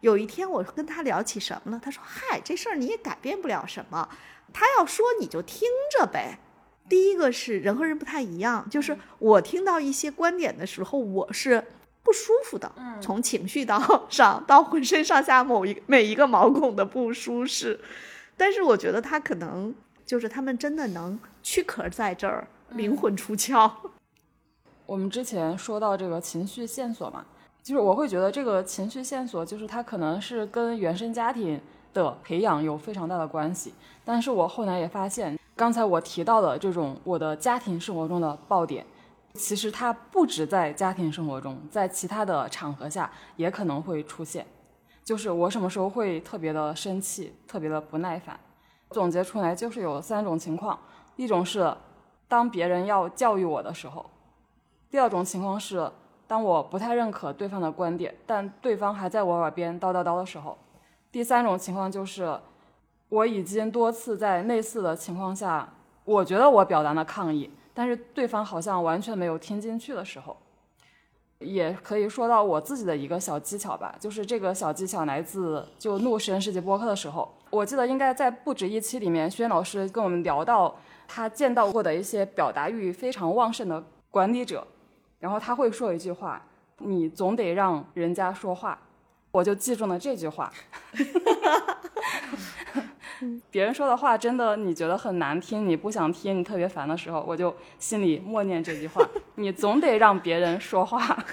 [0.00, 4.08] 有一天我跟他聊起什么了，他说：“嗨，这事儿你也改变不了什么，
[4.52, 6.38] 他要说你就听着呗。”
[6.88, 11.64] 第一个是人和人不太一样，就是我听到一些观点的时候，我是
[12.02, 17.80] 不舒服的，从情绪到上到浑身上下某一每一个毛孔的不舒适。
[18.36, 19.74] 但是我觉得他可能
[20.04, 23.70] 就是他们真的能躯壳在这儿，灵魂出窍。
[24.84, 27.24] 我们之前说到这个情绪线索嘛，
[27.62, 31.58] 就是我会觉得这个情绪线索，就是它可能是跟原生家庭
[31.92, 33.74] 的培养有非常大的关系。
[34.04, 38.84] 但是我后来也发现，刚才我提到的这种我的家庭生活中的爆点，
[39.34, 44.46] 其实它不止在家庭生活中，在其他的场合下也可能会出现。
[45.04, 48.38] 就是我什么时候会特别的生气，特别的不耐烦。
[48.90, 50.78] 总结出来就是有三种情况，
[51.16, 51.74] 一种是
[52.28, 54.04] 当别人要教育我的时候，
[54.90, 55.90] 第二种情况是
[56.26, 60.56] 当我不太认可对方的观点，但对方还在我耳边叨叨叨的时候，
[61.12, 62.36] 第三种情况就是
[63.10, 65.68] 我已经多次在类似的情况下，
[66.04, 70.34] 我觉得我表达了抗议，但是对方好像完全没有听进去的时候。
[71.38, 80.74] 也可以说到我自己的一个小技巧吧，就是这个小技巧来自就录实验世界播客的时候，我记得应该在不止一期里面，轩老师跟我们聊到
[81.08, 84.64] 他见到过的一些表达欲非常旺盛的管理者，
[85.18, 86.40] 然后他会说一句话
[86.78, 88.78] ：“你总得让人家说话。”
[89.32, 90.52] 我就记住了这句话。
[93.52, 99.00] 别人说的话真的你觉得很难听，你不想听，你特别烦的时候，我就心里默念这句话：
[99.36, 101.24] 你总得让别人说话。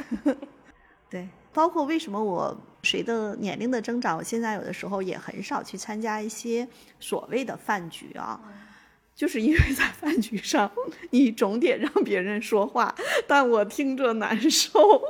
[1.10, 6.68] 对，包括为什么我随着年龄的增长，我现在有的时候也很少去参加一些
[7.00, 8.40] 所谓的饭局啊，
[9.16, 10.72] 就是因为在饭局上，
[11.10, 12.94] 你总得让别人说话，
[13.28, 15.02] 但我听着难受。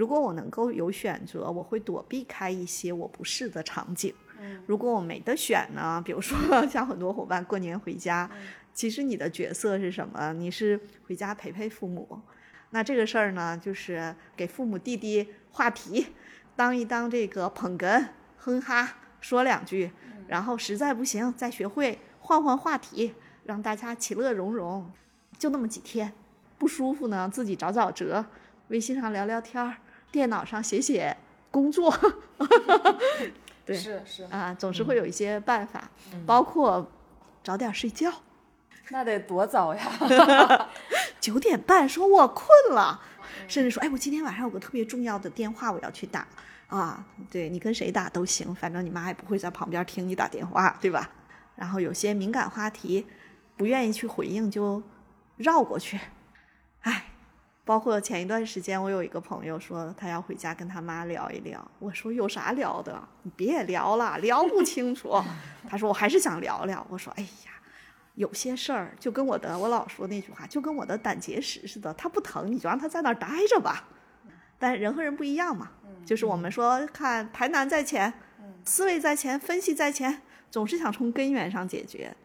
[0.00, 4.14] 如果我能够有选择，我会躲避开一些我不适的场景。
[4.66, 6.00] 如果我没得选呢？
[6.02, 8.30] 比如说 像很多伙伴过年回家，
[8.72, 10.32] 其实你的角色是什么？
[10.32, 12.18] 你是回家陪陪父母。
[12.70, 16.06] 那这个事儿呢，就是给父母弟弟话题，
[16.56, 18.02] 当一当这个捧哏、
[18.38, 19.90] 哼哈，说两句，
[20.28, 23.12] 然后实在不行再学会换换话题，
[23.44, 24.90] 让大家其乐融融。
[25.38, 26.14] 就那么几天，
[26.56, 28.24] 不舒服呢，自己找找辙，
[28.68, 29.76] 微信上聊聊天儿，
[30.10, 31.16] 电脑上写写
[31.50, 31.94] 工作。
[33.66, 35.88] 对是是，啊，总是会有一些办法，
[36.26, 36.90] 包括
[37.44, 38.12] 早点睡觉，
[38.88, 39.88] 那得多早呀！
[41.20, 43.00] 九点半说我困了，
[43.46, 46.26] 甚至说，哎，我今天晚上有个特别重要的电话我要去打
[46.66, 51.08] 啊，对你跟谁打都行，反正你妈也不会在旁边听你打电话，对吧？
[51.54, 53.06] 然后有些敏感话题
[53.56, 54.82] 不愿意去回应就
[55.36, 56.00] 绕过去，
[56.80, 57.09] 哎，
[57.70, 63.00] 包括前一段时间，我有一个朋友说他要回家跟他妈聊一聊，我说有啥聊的？
[63.22, 65.22] 你别聊了，聊不清楚。
[65.70, 66.84] 他说我还是想聊聊。
[66.90, 67.52] 我说哎呀，
[68.16, 73.84] 有些事儿就跟我的我老说那句话，就跟我的胆结石似的，它不疼你就让它在那儿待着吧。
[74.58, 75.70] 但人和人不一样嘛，
[76.04, 78.12] 就是我们说看排难在前，
[78.64, 82.16] 思维在前，分析在前，总是想从根源上解决。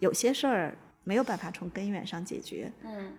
[0.00, 2.72] 有些事儿没有办法从根源上解决。
[2.82, 3.12] 嗯。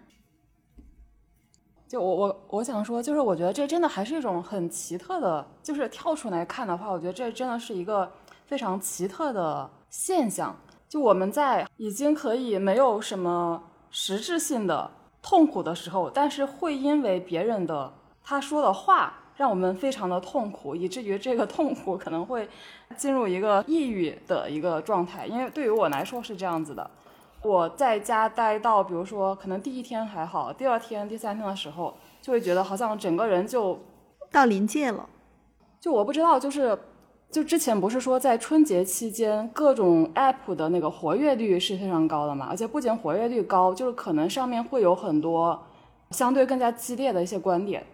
[1.95, 8.11] 就我我我想说，就是我觉得这真的还是一种很奇特的，就是跳出来看的话，我觉得这真的是一个
[8.47, 10.53] 非常奇特的现象。
[10.89, 14.91] 就我们在已经可以没有什么实质性的
[15.21, 22.49] 痛苦的时候，但是会因为别人的他说的话，让我们非常的痛苦，以至于这个痛苦可能会
[22.97, 25.25] 进入一个抑郁的一个状态。
[25.25, 26.91] 因为对于我来说是这样子的。
[27.45, 33.77] 我在家待到，比如说，可能第一天还好，第二天、第三天的时候，就会觉得好像整个人就
[34.31, 35.07] 到临界了。
[35.79, 36.75] 就我不知道，就是
[37.29, 42.47] 就之前不是说在春节期间各种 app 的那个活跃率是非常高的嘛？
[42.49, 45.61] 而且不仅活跃率高，就是可能上面会有很多
[46.09, 47.85] 相对更加激烈的一些观点，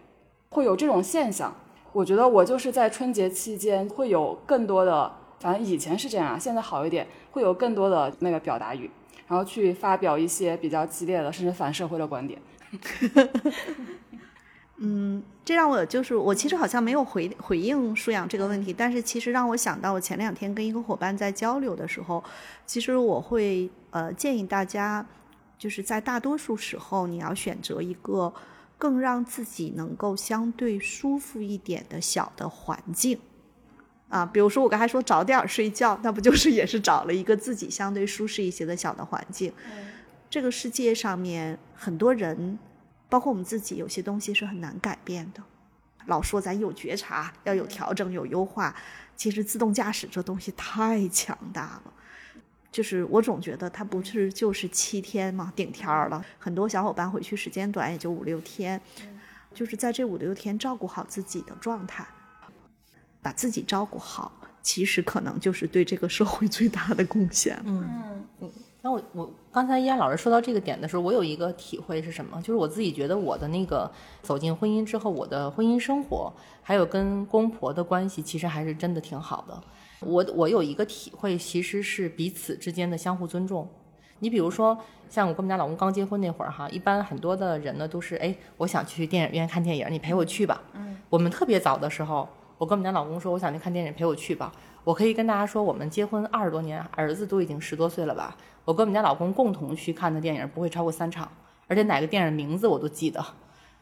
[0.48, 1.52] 会有这种现象。
[1.92, 8.90] 我觉得我就是在春节期间会有更多的，反正以前是这样，现在好一点，会有更多的那个表达欲。
[9.28, 12.40] 然后去发表一些比较激烈的，甚至反社会的观点。
[14.84, 22.24] 嗯，这让我就是我其实好像没有回回应舒阳这个问题，但是其实让我想到，我前两天跟一个伙伴在交流的时候，
[22.66, 25.06] 其实我会呃建议大家，
[25.56, 28.32] 就是在大多数时候你要选择一个
[28.76, 33.20] 更让自己能够相对舒服一点的小的环境。
[34.12, 39.50] 啊，比如说我刚才说早点睡觉，那不就是也是找了一个自己相对舒适一些的小的环境？
[40.28, 42.58] 这个世界上面很多人，
[43.08, 45.42] 包括我们自己，有些东西是很难改变的。
[46.04, 48.76] 老说咱有觉察，要有调整，有优化。
[49.16, 51.92] 其实自动驾驶这东西太强大了，
[52.70, 56.22] 就是我总觉得它不是就是七天嘛，顶天儿了。
[56.38, 58.78] 很多小伙伴回去时间短，也就五六天，
[59.54, 62.06] 就是在这五六天照顾好自己的状态。
[63.22, 67.56] 把自己照顾好，其实可能就是对这个社会最大的贡献。
[67.64, 68.50] 嗯嗯，
[68.82, 72.40] 那我我刚才依安老师说到这个点的时候，我有一个体会是什么？
[72.42, 73.88] 就是我自己觉得我的那个
[74.22, 79.62] 走进婚姻之后，我的婚姻生活还有跟公婆的关系，其实还是真的挺好的。
[80.00, 83.68] 我我有一个体会，其实是彼此之间的相互尊重。
[84.18, 84.76] 你比如说，
[85.08, 90.60] 像我跟我们家老公刚结婚那会儿哈，一般很多的人呢都是，哎，我想去电影院看电影，你陪我去吧。
[90.74, 92.28] 嗯，我们特别早的时候。
[92.62, 94.52] 我跟我们家老公说，我想去看电影，陪我去吧。
[94.84, 98.36] 我可以跟大家说，我们结婚二十多年，儿子都已经十多岁了吧。
[98.64, 101.28] 我跟我们家老公共同去看的电影不会超过三场，
[101.66, 103.20] 而且哪个电影名字我都记得。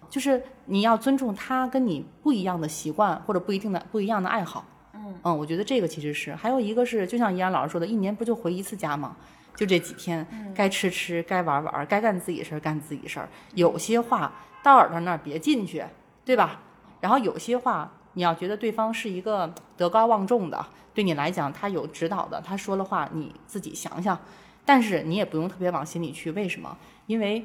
[0.09, 4.65] 就是你要尊重他跟你不一样的习惯或者不一定的不一样的爱好。
[4.95, 9.15] 嗯嗯，我觉得这个其实是还有一个是，就像依然老师说的，一年不就回一次家吗？
[9.55, 13.29] 就这几天，该吃吃，该玩玩，该干自己事儿干自己事儿。
[13.53, 15.85] 有些话到耳朵那儿别进去，
[16.25, 16.63] 对吧？
[17.03, 17.93] 然后有些话。
[18.21, 24.21] 你要觉得对方是一个德高望重的，对你来讲他有指导的，他说的话你自己想想，
[24.63, 26.31] 但是你也不用特别往心里去。
[26.33, 26.77] 为什么？
[27.07, 27.43] 因为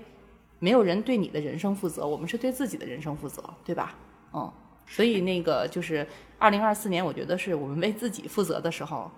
[0.59, 3.95] 没有人对你的人生负责，我们是对自己的人生负责，对吧？
[4.33, 4.51] 嗯，
[4.85, 6.05] 所以那个就是
[6.37, 9.09] 二零二四年，我觉得是我们为自己负责的时候。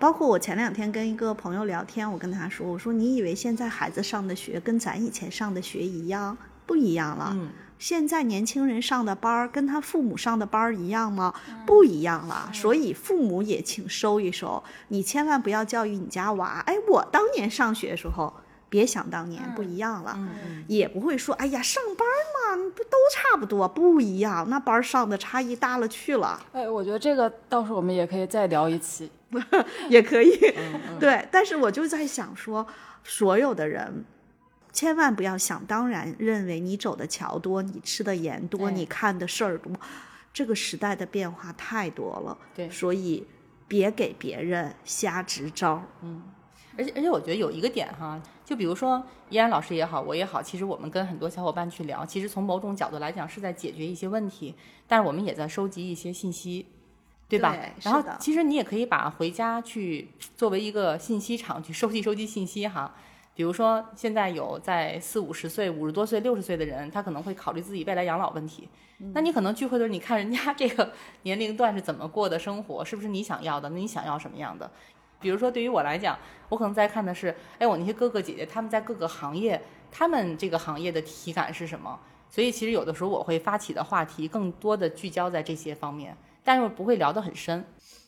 [0.00, 6.38] 包括我前两天跟一个朋友聊天，我跟他说，我说你以为现在孩子上的学跟咱以前上的学一样？
[6.64, 7.32] 不一样了。
[7.34, 7.50] 嗯。
[7.82, 11.34] 现在年轻人上的班儿跟他父母上的班儿一样吗？
[11.66, 14.62] 不一样了，所以父母也请收一收。
[14.86, 18.32] 你千万不要教育你家娃，哎，我当年上学的时候，
[18.68, 20.16] 别想当年不一样了，
[20.68, 22.06] 也不会说，哎呀，上班
[22.56, 23.66] 嘛，不都差不多？
[23.66, 26.40] 不一样，那班上的差异大了去了。
[26.52, 29.10] 哎，我觉得这个到时候我们也可以再聊一期，
[29.90, 30.38] 也可以。
[31.00, 32.64] 对，但是我就在想说，
[33.02, 34.04] 所有的人。
[34.72, 39.72] 千万不要想当然认为你走的桥多，你吃的盐多，你看的事儿多。
[40.32, 43.26] 这个时代的变化太多了，对，所以
[43.68, 45.82] 别给别人瞎支招。
[46.00, 46.22] 嗯，
[46.78, 54.54] 而且而且我觉得有一个点哈，就比如说依安老师也好，我也好，其实我们跟很多小伙伴去聊，其实从某种角度来讲是在解决一些问题，
[54.88, 56.64] 但是我们也在收集一些信息，
[57.28, 57.54] 对吧？
[57.82, 62.94] 然后其实你也可以把回家去作为一个信息场去收集收集信息哈。
[63.34, 68.68] 比如说，现在有在四五十岁、五十多岁、六十岁的人，他可能会考虑自己未来养老问题。
[69.14, 73.68] 那你可能聚会的时候，你看人家这个年龄段是怎么过的生活，是不是你想要的？
[73.70, 74.70] 那你想要什么样的？
[75.18, 76.18] 比如说，对于我来讲，
[76.48, 79.60] 我可能在看的是，哎，我那些哥哥姐姐他们在各个行业，
[79.90, 81.98] 他们这个行业的体感是什么？
[82.28, 87.64] 所以其实有的时候我会发起的话题更多的聚焦在这些方面，但是不会聊得很深。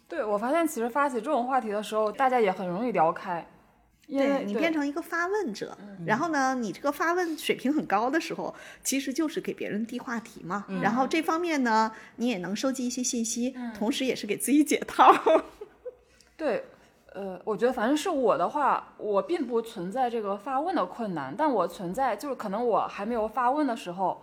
[0.08, 3.46] 对我发现，其实发起这种话题的时候，大家也很容易聊开。
[4.06, 10.64] 因为对你变成一个发问者，然后呢，你这个发问水平很高的时候，其实就是给别人递话题嘛。
[10.82, 15.12] 然后这方面呢，你也能收集一些信息，同时也是给自己解套。
[16.36, 16.64] 对，
[17.14, 24.22] 呃，我觉得反正是我的话，我并不存在这个发问的困难，但我存在就是可能我还没有发问的时候，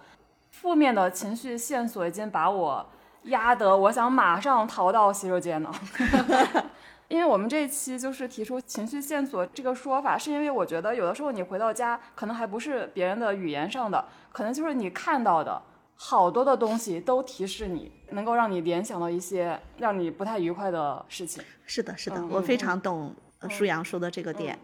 [0.52, 2.86] 负面的情绪线索已经把我
[3.24, 5.74] 压得我想马上逃到洗手间了。
[7.12, 15.62] 因为我们这一期就是提出情绪线索这个说法，是因为我觉得有的时候你回到家，可能还不是别人的语言上的，可能就是你看到的
[15.96, 21.44] 好多的东西都提示你，能够让你联想到一些让你不太愉快的事情。
[21.66, 24.58] 是的，是的，嗯我非常懂呃舒阳说的这个点。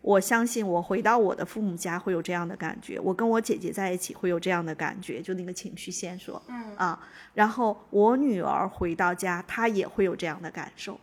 [0.00, 7.00] 我相信我回到我的父母家会有这样的感觉，我跟我姐姐在一起会有这样的感觉，就那个情绪线索，嗯啊，
[7.34, 10.98] 然后我女儿回到家，她也会有这样的感受，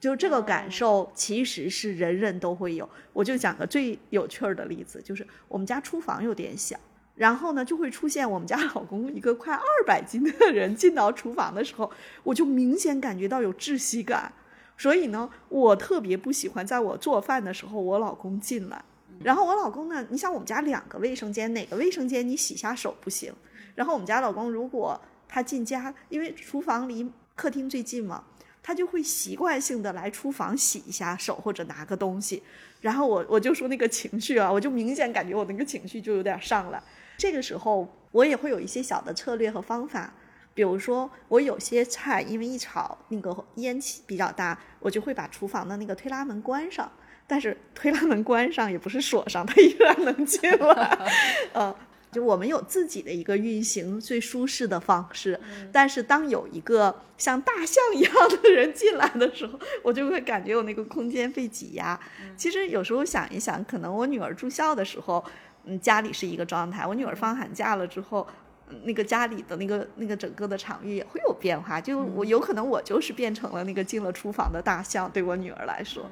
[0.00, 2.88] 就这个感受其实是人人都会有。
[3.12, 6.76] 我就讲个最有趣儿的例子，就是我们家厨房有点小，
[7.14, 11.90] 然后呢就会出现我们家老公一个快二百斤的人进到厨房的时候，
[12.24, 14.32] 我就明显感觉到有窒息感。
[14.78, 18.82] 所以呢，我特别不喜欢在我做饭的时候，我老公进来。
[19.22, 23.30] 然后我老公呢，你想我们家两个卫生间，哪个卫生间你洗下手不行？
[23.74, 24.98] 然后我们家老公如果
[25.28, 28.24] 他进家，因为厨房离客厅最近嘛，
[28.70, 32.40] 他就会习惯性的来厨房洗一下手或者拿个东西。
[32.80, 36.80] 然后我我就说那个情绪啊，我就明显感觉我那个情绪就有点上来。
[37.16, 40.14] 这个时候我也会有一些小的策略和方法。
[40.54, 46.88] 比如说，我有些菜因为一炒那个烟气比较大，我就会把厨房的那个推拉门关上。
[47.26, 50.98] 但是推拉门关上也不是锁上，它依然能进来。
[51.54, 51.74] 呃，
[52.10, 55.38] 就我们有自己的一个运行最舒适的方式。
[55.72, 61.98] 但是当有一个像大象一样的人进来的时候，我就会感觉我那个空间被挤压。
[62.36, 65.24] 其实有时候想一想，可能我女儿住校的时候，
[65.64, 68.26] 嗯，家里是一个状态；我女儿放寒假了之后。
[68.84, 76.08] 那个家里的那个那个整个的场域也会有变化，就我有可能我就是变成了那个进了厨房的大象，对我女儿来说，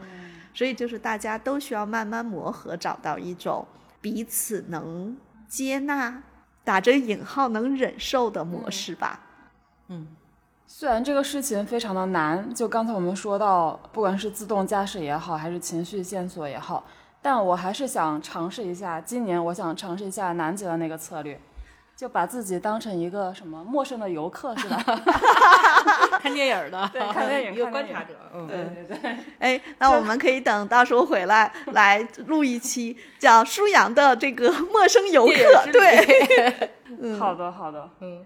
[0.53, 3.64] 所以就是大家都需要慢慢磨合，找到一种
[4.01, 5.16] 彼此能
[5.49, 6.22] 接纳、
[6.62, 9.20] 打着引号能忍受的模式吧。
[9.88, 10.07] 嗯，
[10.66, 16.84] 虽然这个事情非常的难，就刚才我们说到，不管是自动驾驶也好，还是情绪线索也好，
[17.22, 19.01] 但我还是想尝试一下。
[19.01, 21.40] 今年我想尝试一下南姐的那个策略。
[21.99, 24.76] 就把自己当成一个什么陌生的游客是吧？
[26.22, 28.14] 看电影的，对，看电影，一个观察者。
[28.32, 29.16] 嗯，对对对。
[29.40, 35.72] 哎，那我们可以等到时候回来来录一期叫舒阳的这个陌生游客。
[35.72, 36.70] 对，
[37.18, 38.24] 好的好的，嗯，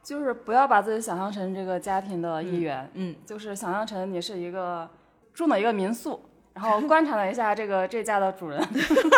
[0.00, 4.88] 就是不要把自己想象成这个家庭的一员，嗯，就是想象成你是一个
[5.34, 6.22] 住了一个民宿。
[6.60, 8.60] 然后观察了一下这个这家的主人，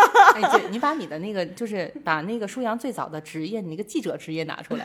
[0.70, 4.84] 你把你的那个就是把那个舒阳最早的职业，你那个记者职业拿出来。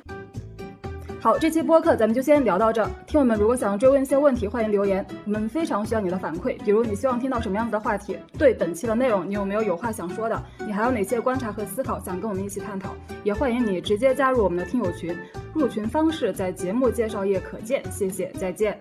[1.18, 2.90] 好，这期播客咱们就先聊到这儿。
[3.06, 6.62] 听友们如果想追问一些问题，欢迎留言，我们非常需要你的反馈。
[6.62, 8.18] 比如你希望听到什么样子的话题？
[8.38, 10.40] 对本期的内容，你有没有有话想说的？
[10.58, 12.94] 你还有哪些观察和思考想跟我们一起探讨？
[13.24, 15.16] 也欢迎你直接加入我们的听友群，
[15.54, 17.82] 入群方式在节目介绍页可见。
[17.90, 18.78] 谢谢，再见。